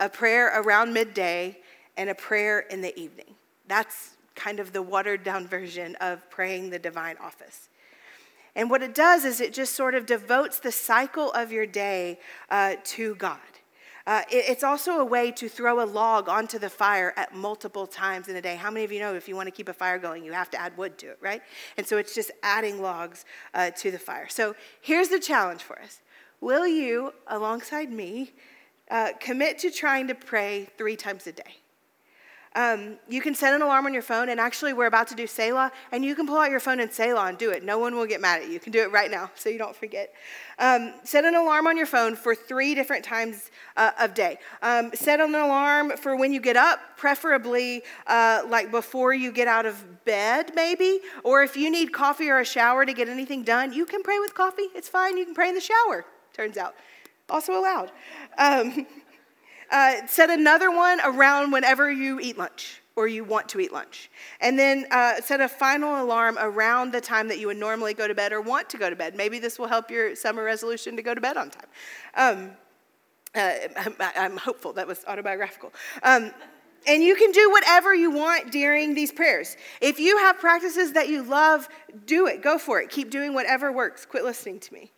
a 0.00 0.08
prayer 0.08 0.60
around 0.60 0.92
midday, 0.92 1.58
and 1.96 2.10
a 2.10 2.14
prayer 2.14 2.60
in 2.60 2.80
the 2.80 2.98
evening. 2.98 3.34
That's 3.68 4.16
kind 4.34 4.60
of 4.60 4.72
the 4.72 4.82
watered 4.82 5.24
down 5.24 5.46
version 5.46 5.94
of 5.96 6.28
praying 6.30 6.70
the 6.70 6.78
divine 6.78 7.16
office. 7.20 7.68
And 8.54 8.70
what 8.70 8.82
it 8.82 8.94
does 8.94 9.24
is 9.24 9.40
it 9.40 9.52
just 9.52 9.74
sort 9.74 9.94
of 9.94 10.06
devotes 10.06 10.58
the 10.58 10.72
cycle 10.72 11.32
of 11.32 11.52
your 11.52 11.66
day 11.66 12.18
uh, 12.50 12.76
to 12.84 13.14
God. 13.14 13.38
Uh, 14.06 14.22
it, 14.30 14.44
it's 14.48 14.64
also 14.64 14.98
a 14.98 15.04
way 15.04 15.30
to 15.30 15.48
throw 15.48 15.82
a 15.82 15.86
log 15.86 16.28
onto 16.28 16.58
the 16.58 16.68
fire 16.68 17.14
at 17.16 17.34
multiple 17.34 17.86
times 17.86 18.28
in 18.28 18.36
a 18.36 18.42
day. 18.42 18.56
How 18.56 18.70
many 18.70 18.84
of 18.84 18.92
you 18.92 19.00
know 19.00 19.14
if 19.14 19.28
you 19.28 19.36
want 19.36 19.46
to 19.46 19.52
keep 19.52 19.68
a 19.68 19.72
fire 19.72 19.98
going, 19.98 20.24
you 20.24 20.32
have 20.32 20.50
to 20.50 20.60
add 20.60 20.76
wood 20.76 20.98
to 20.98 21.10
it, 21.10 21.18
right? 21.20 21.42
And 21.76 21.86
so 21.86 21.96
it's 21.98 22.14
just 22.14 22.30
adding 22.42 22.82
logs 22.82 23.24
uh, 23.54 23.70
to 23.70 23.90
the 23.90 23.98
fire. 23.98 24.28
So 24.28 24.54
here's 24.80 25.08
the 25.08 25.20
challenge 25.20 25.62
for 25.62 25.80
us 25.80 26.00
Will 26.40 26.66
you, 26.66 27.14
alongside 27.28 27.92
me, 27.92 28.32
uh, 28.90 29.10
commit 29.20 29.58
to 29.60 29.70
trying 29.70 30.08
to 30.08 30.14
pray 30.14 30.68
three 30.76 30.96
times 30.96 31.26
a 31.26 31.32
day? 31.32 31.61
Um, 32.54 32.96
you 33.08 33.20
can 33.20 33.34
set 33.34 33.54
an 33.54 33.62
alarm 33.62 33.86
on 33.86 33.94
your 33.94 34.02
phone, 34.02 34.28
and 34.28 34.38
actually, 34.38 34.72
we're 34.72 34.86
about 34.86 35.08
to 35.08 35.14
do 35.14 35.26
Selah, 35.26 35.72
and 35.90 36.04
you 36.04 36.14
can 36.14 36.26
pull 36.26 36.36
out 36.36 36.50
your 36.50 36.60
phone 36.60 36.80
and 36.80 36.92
Selah 36.92 37.26
and 37.26 37.38
do 37.38 37.50
it. 37.50 37.64
No 37.64 37.78
one 37.78 37.94
will 37.94 38.06
get 38.06 38.20
mad 38.20 38.42
at 38.42 38.48
you. 38.48 38.54
You 38.54 38.60
can 38.60 38.72
do 38.72 38.82
it 38.82 38.92
right 38.92 39.10
now, 39.10 39.30
so 39.34 39.48
you 39.48 39.58
don't 39.58 39.74
forget. 39.74 40.12
Um, 40.58 40.92
set 41.02 41.24
an 41.24 41.34
alarm 41.34 41.66
on 41.66 41.76
your 41.76 41.86
phone 41.86 42.14
for 42.14 42.34
three 42.34 42.74
different 42.74 43.04
times 43.04 43.50
uh, 43.76 43.92
of 43.98 44.14
day. 44.14 44.38
Um, 44.62 44.90
set 44.94 45.20
an 45.20 45.34
alarm 45.34 45.96
for 45.96 46.14
when 46.14 46.32
you 46.32 46.40
get 46.40 46.56
up, 46.56 46.78
preferably 46.96 47.82
uh, 48.06 48.42
like 48.46 48.70
before 48.70 49.14
you 49.14 49.32
get 49.32 49.48
out 49.48 49.66
of 49.66 50.04
bed, 50.04 50.52
maybe. 50.54 51.00
Or 51.24 51.42
if 51.42 51.56
you 51.56 51.70
need 51.70 51.92
coffee 51.92 52.28
or 52.28 52.38
a 52.38 52.44
shower 52.44 52.84
to 52.84 52.92
get 52.92 53.08
anything 53.08 53.42
done, 53.42 53.72
you 53.72 53.86
can 53.86 54.02
pray 54.02 54.18
with 54.18 54.34
coffee. 54.34 54.68
It's 54.74 54.88
fine. 54.88 55.16
You 55.16 55.24
can 55.24 55.34
pray 55.34 55.48
in 55.48 55.54
the 55.54 55.60
shower. 55.60 56.04
Turns 56.34 56.56
out, 56.56 56.74
also 57.28 57.58
allowed. 57.58 57.90
Uh, 59.72 60.06
set 60.06 60.30
another 60.30 60.70
one 60.70 61.00
around 61.02 61.50
whenever 61.50 61.90
you 61.90 62.20
eat 62.20 62.36
lunch 62.38 62.82
or 62.94 63.08
you 63.08 63.24
want 63.24 63.48
to 63.48 63.58
eat 63.58 63.72
lunch. 63.72 64.10
And 64.40 64.58
then 64.58 64.86
uh, 64.90 65.20
set 65.22 65.40
a 65.40 65.48
final 65.48 66.02
alarm 66.02 66.36
around 66.38 66.92
the 66.92 67.00
time 67.00 67.26
that 67.28 67.38
you 67.38 67.46
would 67.46 67.56
normally 67.56 67.94
go 67.94 68.06
to 68.06 68.14
bed 68.14 68.32
or 68.32 68.40
want 68.42 68.68
to 68.70 68.76
go 68.76 68.90
to 68.90 68.96
bed. 68.96 69.16
Maybe 69.16 69.38
this 69.38 69.58
will 69.58 69.68
help 69.68 69.90
your 69.90 70.14
summer 70.14 70.44
resolution 70.44 70.94
to 70.96 71.02
go 71.02 71.14
to 71.14 71.20
bed 71.20 71.38
on 71.38 71.50
time. 71.50 71.66
Um, 72.14 72.50
uh, 73.34 73.52
I'm, 73.78 73.96
I'm, 73.98 74.36
hopeful 74.36 74.74
that 74.74 74.86
was 74.86 75.04
autobiographical. 75.08 75.72
Um, 76.02 76.32
and 76.86 77.02
you 77.02 77.14
can 77.14 77.30
do 77.30 77.50
whatever 77.50 77.94
you 77.94 78.10
want 78.10 78.50
during 78.50 78.94
these 78.94 79.12
prayers. 79.12 79.56
If 79.80 79.98
you 79.98 80.18
have 80.18 80.38
practices 80.38 80.92
that 80.92 81.08
you 81.08 81.22
love, 81.22 81.68
do 82.06 82.26
it. 82.26 82.42
Go 82.42 82.58
for 82.58 82.80
it. 82.80 82.90
Keep 82.90 83.10
doing 83.10 83.32
whatever 83.34 83.72
works. 83.72 84.04
Quit 84.04 84.24
listening 84.24 84.58
to 84.60 84.74
me. 84.74 84.92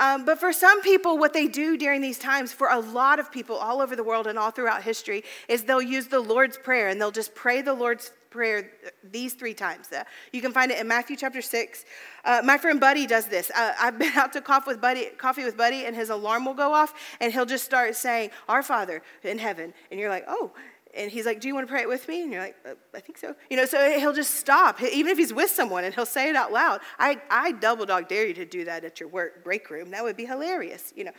Um, 0.00 0.24
but 0.24 0.40
for 0.40 0.50
some 0.50 0.80
people, 0.80 1.18
what 1.18 1.34
they 1.34 1.46
do 1.46 1.76
during 1.76 2.00
these 2.00 2.18
times, 2.18 2.52
for 2.54 2.68
a 2.68 2.80
lot 2.80 3.20
of 3.20 3.30
people 3.30 3.56
all 3.56 3.82
over 3.82 3.94
the 3.94 4.02
world 4.02 4.26
and 4.26 4.38
all 4.38 4.50
throughout 4.50 4.82
history, 4.82 5.22
is 5.46 5.64
they'll 5.64 5.82
use 5.82 6.06
the 6.06 6.20
Lord's 6.20 6.56
Prayer 6.56 6.88
and 6.88 6.98
they'll 6.98 7.10
just 7.10 7.34
pray 7.34 7.60
the 7.60 7.74
Lord's 7.74 8.10
Prayer 8.30 8.70
these 9.04 9.34
three 9.34 9.52
times. 9.52 9.92
Uh, 9.92 10.04
you 10.32 10.40
can 10.40 10.52
find 10.52 10.70
it 10.70 10.78
in 10.78 10.88
Matthew 10.88 11.16
chapter 11.16 11.42
6. 11.42 11.84
Uh, 12.24 12.40
my 12.44 12.56
friend 12.56 12.80
Buddy 12.80 13.06
does 13.06 13.26
this. 13.26 13.50
Uh, 13.54 13.74
I've 13.78 13.98
been 13.98 14.12
out 14.16 14.32
to 14.32 14.62
with, 14.66 14.80
Buddy, 14.80 15.06
coffee 15.18 15.44
with 15.44 15.56
Buddy, 15.56 15.84
and 15.84 15.94
his 15.94 16.08
alarm 16.08 16.46
will 16.46 16.54
go 16.54 16.72
off, 16.72 16.94
and 17.20 17.32
he'll 17.32 17.44
just 17.44 17.64
start 17.64 17.94
saying, 17.94 18.30
Our 18.48 18.62
Father 18.62 19.02
in 19.22 19.38
heaven. 19.38 19.74
And 19.90 20.00
you're 20.00 20.08
like, 20.08 20.24
Oh, 20.28 20.52
and 20.96 21.10
he's 21.10 21.26
like, 21.26 21.40
Do 21.40 21.48
you 21.48 21.54
want 21.54 21.66
to 21.66 21.70
pray 21.70 21.82
it 21.82 21.88
with 21.88 22.08
me? 22.08 22.22
And 22.22 22.32
you're 22.32 22.42
like, 22.42 22.56
uh, 22.66 22.74
I 22.94 23.00
think 23.00 23.18
so. 23.18 23.34
You 23.48 23.56
know, 23.56 23.64
so 23.64 23.98
he'll 23.98 24.12
just 24.12 24.34
stop, 24.34 24.82
even 24.82 25.10
if 25.10 25.18
he's 25.18 25.32
with 25.32 25.50
someone, 25.50 25.84
and 25.84 25.94
he'll 25.94 26.06
say 26.06 26.28
it 26.28 26.36
out 26.36 26.52
loud. 26.52 26.80
I, 26.98 27.20
I 27.30 27.52
double 27.52 27.86
dog 27.86 28.08
dare 28.08 28.26
you 28.26 28.34
to 28.34 28.44
do 28.44 28.64
that 28.64 28.84
at 28.84 29.00
your 29.00 29.08
work 29.08 29.44
break 29.44 29.70
room. 29.70 29.90
That 29.90 30.02
would 30.02 30.16
be 30.16 30.24
hilarious, 30.26 30.92
you 30.96 31.04
know. 31.04 31.12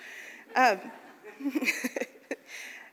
Um, 0.56 0.80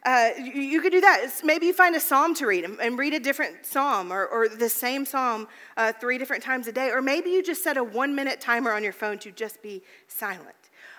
uh, 0.05 0.31
you, 0.38 0.62
you, 0.62 0.81
could 0.81 0.93
do 0.93 1.01
that. 1.01 1.21
It's 1.23 1.43
maybe 1.43 1.67
you 1.67 1.73
find 1.73 1.97
a 1.97 2.01
psalm 2.01 2.35
to 2.37 2.47
read 2.47 2.64
and, 2.64 2.81
and 2.81 2.99
read 2.99 3.14
a 3.14 3.21
different 3.21 3.67
psalm 3.67 4.12
or, 4.12 4.27
or 4.27 4.49
the 4.49 4.69
same 4.69 5.05
psalm 5.05 5.49
uh, 5.77 5.93
three 6.01 6.19
different 6.19 6.43
times 6.43 6.67
a 6.69 6.73
day. 6.73 6.91
Or 6.91 7.03
maybe 7.03 7.31
you 7.31 7.43
just 7.43 7.64
set 7.64 7.77
a 7.77 7.85
one 7.85 8.14
minute 8.14 8.41
timer 8.41 8.73
on 8.73 8.83
your 8.83 8.93
phone 8.93 9.19
to 9.19 9.33
just 9.33 9.62
be 9.62 9.83
silent. 10.07 10.55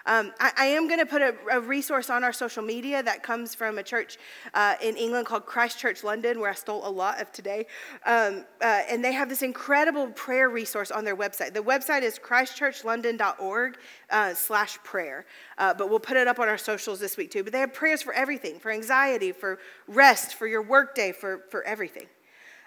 Um, 0.06 0.34
I, 0.40 0.52
I, 0.58 0.66
am 0.68 0.88
going 0.88 1.00
to 1.00 1.06
put 1.06 1.22
a, 1.22 1.36
a, 1.52 1.60
resource 1.60 2.10
on 2.10 2.24
our 2.24 2.32
social 2.32 2.64
media 2.64 3.04
that 3.04 3.22
comes 3.22 3.54
from 3.54 3.78
a 3.78 3.84
church 3.84 4.18
uh, 4.54 4.76
in 4.82 4.96
England 4.96 5.26
called 5.26 5.46
Christ 5.46 5.78
Church 5.78 6.04
London, 6.04 6.40
where 6.40 6.50
I 6.50 6.54
stole 6.54 6.88
a 6.88 6.90
lot 6.90 7.22
of 7.22 7.32
today. 7.32 7.66
Um, 8.06 8.46
uh, 8.62 8.82
and 8.90 9.04
they 9.04 9.12
have 9.12 9.30
this 9.30 9.42
incredible 9.42 10.08
prayer 10.12 10.50
resource 10.50 10.90
on 10.90 11.04
their 11.04 11.16
website. 11.16 11.54
The 11.54 11.62
website 11.62 12.02
is 12.04 12.18
christchurchlondon.org 12.18 13.78
uh, 14.10 14.34
slash 14.34 14.78
prayer. 14.84 15.26
Uh, 15.58 15.74
but 15.74 15.90
we'll 15.90 16.00
put 16.00 16.18
it 16.18 16.28
up 16.28 16.40
on 16.40 16.48
our 16.48 16.58
socials 16.58 17.00
this 17.00 17.18
week 17.18 17.32
too. 17.32 17.44
But 17.44 17.54
they 17.54 17.60
have 17.60 17.74
prayers 17.74 18.02
for 18.02 18.14
everything, 18.14 18.60
for 18.60 18.72
anxiety, 18.72 19.32
for 19.32 19.60
rest, 19.88 20.36
for 20.36 20.48
your 20.48 20.62
workday, 20.62 21.12
for, 21.12 21.44
for 21.50 21.64
everything. 21.64 22.08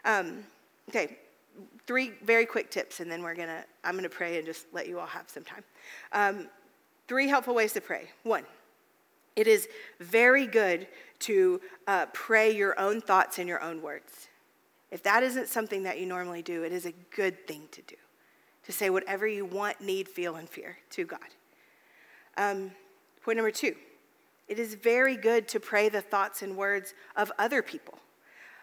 Um, 0.05 0.45
okay, 0.91 1.19
three 1.87 2.13
very 2.25 2.47
quick 2.47 2.71
tips, 2.71 3.01
and 3.01 3.11
then 3.11 3.23
we're 3.23 3.35
gonna, 3.35 3.65
I'm 3.85 3.97
gonna 3.97 4.09
pray 4.09 4.37
and 4.37 4.47
just 4.47 4.67
let 4.73 4.89
you 4.89 4.99
all 4.99 5.07
have 5.07 5.29
some 5.29 5.45
time. 5.45 6.49
Three 7.13 7.29
helpful 7.29 7.55
ways 7.55 7.75
to 7.75 7.83
pray. 7.83 8.09
One, 8.23 8.45
it 9.37 9.47
is 9.47 9.69
very 10.01 10.47
good 10.47 10.87
to 11.19 11.61
uh, 11.87 12.07
pray 12.15 12.57
your 12.57 12.81
own 12.81 13.03
thoughts 13.03 13.39
in 13.39 13.47
your 13.47 13.63
own 13.63 13.83
words. 13.83 14.29
If 14.91 15.03
that 15.03 15.23
isn't 15.23 15.49
something 15.49 15.83
that 15.83 16.01
you 16.01 16.07
normally 16.07 16.41
do, 16.41 16.63
it 16.63 16.73
is 16.73 16.87
a 16.87 16.95
good 17.15 17.47
thing 17.47 17.69
to 17.73 17.83
do. 17.83 17.97
To 18.65 18.73
say 18.73 18.89
whatever 18.89 19.27
you 19.27 19.45
want, 19.45 19.79
need, 19.83 20.09
feel, 20.09 20.37
and 20.37 20.49
fear 20.49 20.79
to 20.93 21.05
God. 21.05 21.19
Um, 22.39 22.71
point 23.23 23.37
number 23.37 23.51
two, 23.51 23.75
it 24.49 24.59
is 24.59 24.73
very 24.73 25.19
good 25.19 25.49
to 25.49 25.61
pray 25.61 25.91
the 25.91 26.01
thoughts 26.01 26.41
and 26.41 26.57
words 26.57 26.95
of 27.15 27.31
other 27.39 27.61
people 27.61 27.99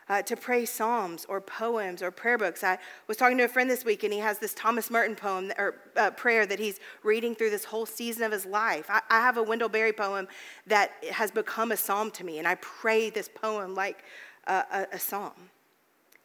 uh, 0.10 0.24
to 0.24 0.36
pray 0.36 0.66
psalms 0.66 1.26
or 1.30 1.40
poems 1.40 2.02
or 2.02 2.10
prayer 2.10 2.38
books. 2.38 2.64
I 2.64 2.80
was 3.08 3.16
talking 3.16 3.38
to 3.38 3.44
a 3.44 3.48
friend 3.48 3.70
this 3.70 3.86
week, 3.86 4.04
and 4.04 4.12
he 4.12 4.20
has 4.20 4.40
this 4.40 4.54
Thomas 4.56 4.90
Merton 4.90 5.16
poem 5.16 5.52
or 5.58 5.76
uh, 5.96 6.12
prayer 6.12 6.46
that 6.48 6.60
he's 6.60 6.80
reading 7.04 7.36
through 7.36 7.52
this 7.52 7.66
whole 7.66 7.86
season 7.86 8.24
of 8.24 8.32
his 8.32 8.46
life. 8.46 8.86
I, 8.90 9.02
I 9.10 9.22
have 9.22 9.38
a 9.38 9.44
Wendell 9.44 9.70
Berry 9.70 9.94
poem 9.94 10.28
that 10.66 10.92
has 11.12 11.30
become 11.30 11.72
a 11.72 11.78
psalm 11.78 12.10
to 12.12 12.24
me, 12.24 12.40
and 12.40 12.48
I 12.48 12.56
pray 12.56 13.10
this 13.12 13.30
poem 13.30 13.76
like 13.76 14.04
a, 14.48 14.88
a, 14.94 15.00
psalm. 15.00 15.34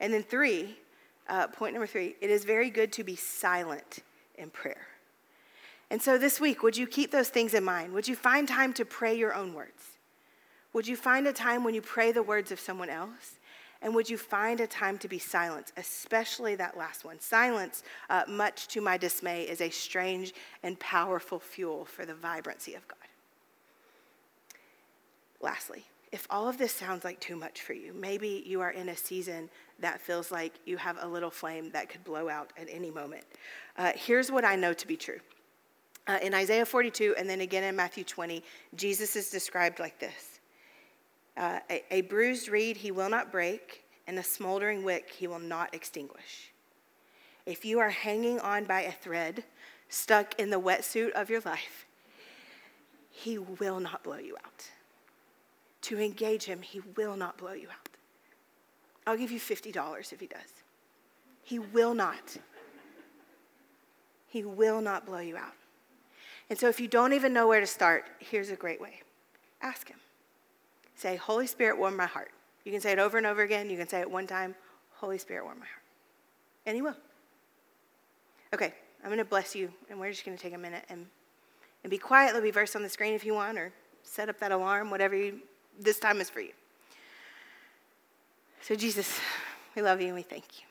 And 0.01 0.13
then 0.15 0.23
three, 0.23 0.79
uh, 1.29 1.49
point 1.49 1.75
number 1.75 1.87
three, 1.87 2.17
it 2.21 2.31
is 2.31 2.45
very 2.45 2.71
good 2.71 2.91
to 2.93 3.05
be 3.05 3.17
silent 3.17 3.99
in 4.37 4.49
prayer. 4.49 4.87
And 5.91 6.01
so 6.01 6.17
this 6.17 6.41
week, 6.41 6.63
would 6.63 6.77
you 6.77 6.87
keep 6.87 7.11
those 7.11 7.29
things 7.29 7.53
in 7.53 7.63
mind? 7.63 7.93
Would 7.93 8.09
you 8.09 8.17
find 8.17 8.49
time 8.49 8.73
to 8.75 8.85
pray 8.85 9.15
your 9.15 9.35
own 9.35 9.53
words? 9.53 9.99
Would 10.73 10.89
you 10.89 10.97
find 10.97 11.27
a 11.27 11.33
time 11.33 11.63
when 11.63 11.75
you 11.75 11.83
pray 11.83 12.11
the 12.11 12.23
words 12.23 12.51
of 12.51 12.59
someone 12.59 12.89
else? 12.89 13.39
And 13.85 13.95
would 13.95 14.09
you 14.09 14.17
find 14.17 14.61
a 14.61 14.67
time 14.67 14.97
to 14.99 15.09
be 15.09 15.19
silent, 15.19 15.73
especially 15.77 16.55
that 16.55 16.77
last 16.77 17.05
one? 17.05 17.21
Silence, 17.21 17.83
uh, 18.09 18.23
much 18.27 18.67
to 18.69 18.81
my 18.81 18.97
dismay, 18.97 19.43
is 19.43 19.61
a 19.61 19.69
strange 19.69 20.33
and 20.63 20.81
powerful 20.81 21.39
fuel 21.39 21.85
for 21.85 22.07
the 22.07 22.15
vibrancy 22.15 22.73
of 22.75 22.89
God. 22.89 22.97
Lastly, 25.43 25.85
if 26.13 26.27
all 26.31 26.49
of 26.49 26.57
this 26.57 26.73
sounds 26.73 27.05
like 27.05 27.21
too 27.21 27.37
much 27.37 27.61
for 27.61 27.75
you, 27.75 27.93
maybe 27.93 28.43
you 28.47 28.63
are 28.63 28.71
in 28.71 28.89
a 28.89 28.97
season 28.97 29.51
that 29.81 30.01
feels 30.01 30.33
like 30.33 30.55
you 30.65 30.79
have 30.79 30.97
a 31.03 31.07
little 31.07 31.31
flame 31.31 31.71
that 31.73 31.91
could 31.91 32.03
blow 32.05 32.31
out 32.31 32.55
at 32.57 32.69
any 32.71 32.91
moment. 32.91 33.25
Uh, 33.77 33.93
here's 33.95 34.33
what 34.33 34.47
I 34.47 34.57
know 34.57 34.73
to 34.73 34.87
be 34.87 34.97
true. 34.97 35.21
Uh, 36.07 36.19
in 36.23 36.33
Isaiah 36.33 36.65
42 36.65 37.17
and 37.19 37.29
then 37.29 37.43
again 37.43 37.65
in 37.65 37.77
Matthew 37.77 38.05
20, 38.05 38.43
Jesus 38.77 39.15
is 39.15 39.29
described 39.29 39.79
like 39.79 39.99
this 39.99 40.34
uh, 41.37 41.61
a, 41.71 41.83
a 41.91 42.01
bruised 42.03 42.49
reed 42.49 42.79
he 42.79 42.91
will 42.91 43.09
not 43.09 43.33
break, 43.33 43.85
and 44.07 44.19
a 44.19 44.23
smoldering 44.23 44.85
wick 44.85 45.11
he 45.11 45.27
will 45.27 45.39
not 45.39 45.75
extinguish. 45.75 46.53
If 47.47 47.65
you 47.65 47.79
are 47.79 47.91
hanging 47.91 48.41
on 48.41 48.65
by 48.65 48.83
a 48.83 48.93
thread, 48.93 49.45
stuck 49.89 50.39
in 50.39 50.51
the 50.51 50.61
wetsuit 50.61 51.13
of 51.13 51.31
your 51.31 51.41
life, 51.41 51.87
he 53.11 53.39
will 53.39 53.81
not 53.81 54.03
blow 54.03 54.17
you 54.17 54.37
out. 54.45 54.71
To 55.83 56.01
engage 56.01 56.45
him, 56.45 56.63
he 56.63 56.81
will 56.97 57.17
not 57.17 57.37
blow 57.37 57.53
you 57.53 57.69
out. 57.69 57.89
I'll 59.07 59.17
give 59.17 59.31
you 59.31 59.39
$50 59.39 60.13
if 60.13 60.21
he 60.21 60.27
does. 60.27 60.63
He 61.43 61.59
will 61.59 61.95
not. 61.95 62.37
He 64.27 64.45
will 64.45 64.81
not 64.81 65.07
blow 65.07 65.19
you 65.19 65.37
out. 65.37 65.53
And 66.51 66.59
so, 66.59 66.69
if 66.69 66.81
you 66.81 66.89
don't 66.89 67.13
even 67.13 67.33
know 67.33 67.47
where 67.47 67.61
to 67.61 67.67
start, 67.67 68.07
here's 68.19 68.51
a 68.51 68.57
great 68.57 68.81
way 68.81 69.01
ask 69.63 69.89
him. 69.89 69.99
Say, 70.95 71.17
Holy 71.17 71.47
Spirit, 71.47 71.79
warm 71.79 71.97
my 71.97 72.07
heart. 72.07 72.31
You 72.65 72.73
can 72.73 72.81
say 72.81 72.93
it 72.93 72.99
over 72.99 73.19
and 73.19 73.27
over 73.27 73.43
again. 73.43 73.69
You 73.69 73.77
can 73.77 73.89
say 73.89 74.01
it 74.01 74.11
one 74.11 74.27
time 74.27 74.55
Holy 74.95 75.19
Spirit, 75.19 75.45
warm 75.45 75.59
my 75.59 75.67
heart. 75.67 75.83
And 76.67 76.77
He 76.77 76.83
will. 76.83 76.97
Okay, 78.55 78.73
I'm 79.03 79.09
going 79.09 79.19
to 79.19 79.25
bless 79.25 79.55
you, 79.55 79.71
and 79.91 79.99
we're 79.99 80.11
just 80.11 80.25
going 80.25 80.37
to 80.37 80.43
take 80.43 80.55
a 80.55 80.59
minute 80.59 80.85
and, 80.89 81.07
and 81.83 81.91
be 81.91 81.99
quiet. 81.99 82.29
There'll 82.29 82.43
be 82.43 82.51
verse 82.51 82.77
on 82.77 82.83
the 82.83 82.89
screen 82.89 83.15
if 83.15 83.25
you 83.25 83.35
want, 83.35 83.59
or 83.59 83.73
set 84.03 84.29
up 84.29 84.39
that 84.39 84.53
alarm, 84.53 84.91
whatever 84.91 85.17
you, 85.17 85.41
this 85.79 85.99
time 85.99 86.21
is 86.21 86.31
for 86.31 86.41
you. 86.41 86.53
So, 88.63 88.75
Jesus, 88.75 89.21
we 89.75 89.83
love 89.83 90.01
you 90.01 90.07
and 90.07 90.15
we 90.15 90.23
thank 90.23 90.45
you. 90.61 90.67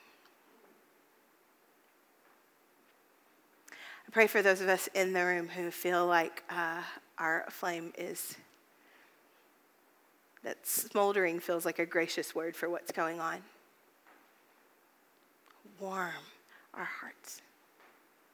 I 4.07 4.11
pray 4.11 4.27
for 4.27 4.41
those 4.41 4.61
of 4.61 4.69
us 4.69 4.87
in 4.95 5.13
the 5.13 5.25
room 5.25 5.49
who 5.49 5.69
feel 5.69 6.07
like 6.07 6.43
uh, 6.49 6.81
our 7.17 7.45
flame 7.49 7.93
is 7.97 8.35
that 10.43 10.65
smoldering 10.67 11.39
feels 11.39 11.65
like 11.65 11.79
a 11.79 11.85
gracious 11.85 12.35
word 12.35 12.55
for 12.55 12.69
what's 12.69 12.91
going 12.91 13.19
on. 13.19 13.37
Warm 15.79 16.11
our 16.73 16.83
hearts. 16.83 17.41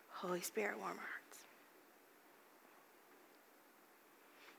Holy 0.09 0.41
Spirit, 0.41 0.77
warm 0.77 0.91
our 0.91 0.97
hearts. 0.97 1.19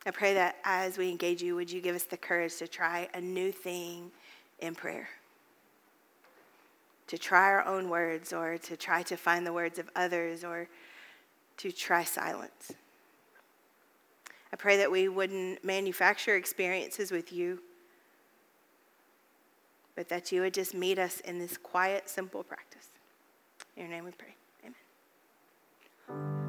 I 0.06 0.10
pray 0.10 0.34
that 0.34 0.56
as 0.64 0.96
we 0.96 1.10
engage 1.10 1.42
you, 1.42 1.54
would 1.56 1.70
you 1.70 1.80
give 1.80 1.94
us 1.94 2.04
the 2.04 2.16
courage 2.16 2.56
to 2.56 2.68
try 2.68 3.08
a 3.12 3.20
new 3.20 3.52
thing 3.52 4.10
in 4.60 4.74
prayer? 4.74 5.08
To 7.08 7.18
try 7.18 7.50
our 7.50 7.66
own 7.66 7.90
words 7.90 8.32
or 8.32 8.56
to 8.58 8.76
try 8.76 9.02
to 9.02 9.16
find 9.16 9.46
the 9.46 9.52
words 9.52 9.78
of 9.78 9.90
others 9.94 10.42
or 10.42 10.68
to 11.58 11.72
try 11.72 12.04
silence. 12.04 12.72
I 14.52 14.56
pray 14.56 14.76
that 14.78 14.90
we 14.90 15.08
wouldn't 15.08 15.64
manufacture 15.64 16.36
experiences 16.36 17.10
with 17.10 17.32
you, 17.32 17.60
but 19.94 20.08
that 20.08 20.32
you 20.32 20.42
would 20.42 20.54
just 20.54 20.74
meet 20.74 20.98
us 20.98 21.20
in 21.20 21.38
this 21.38 21.56
quiet, 21.56 22.08
simple 22.08 22.42
practice. 22.42 22.88
In 23.76 23.84
your 23.84 23.90
name 23.90 24.04
we 24.04 24.10
pray. 24.12 24.34
Amen. 24.64 26.39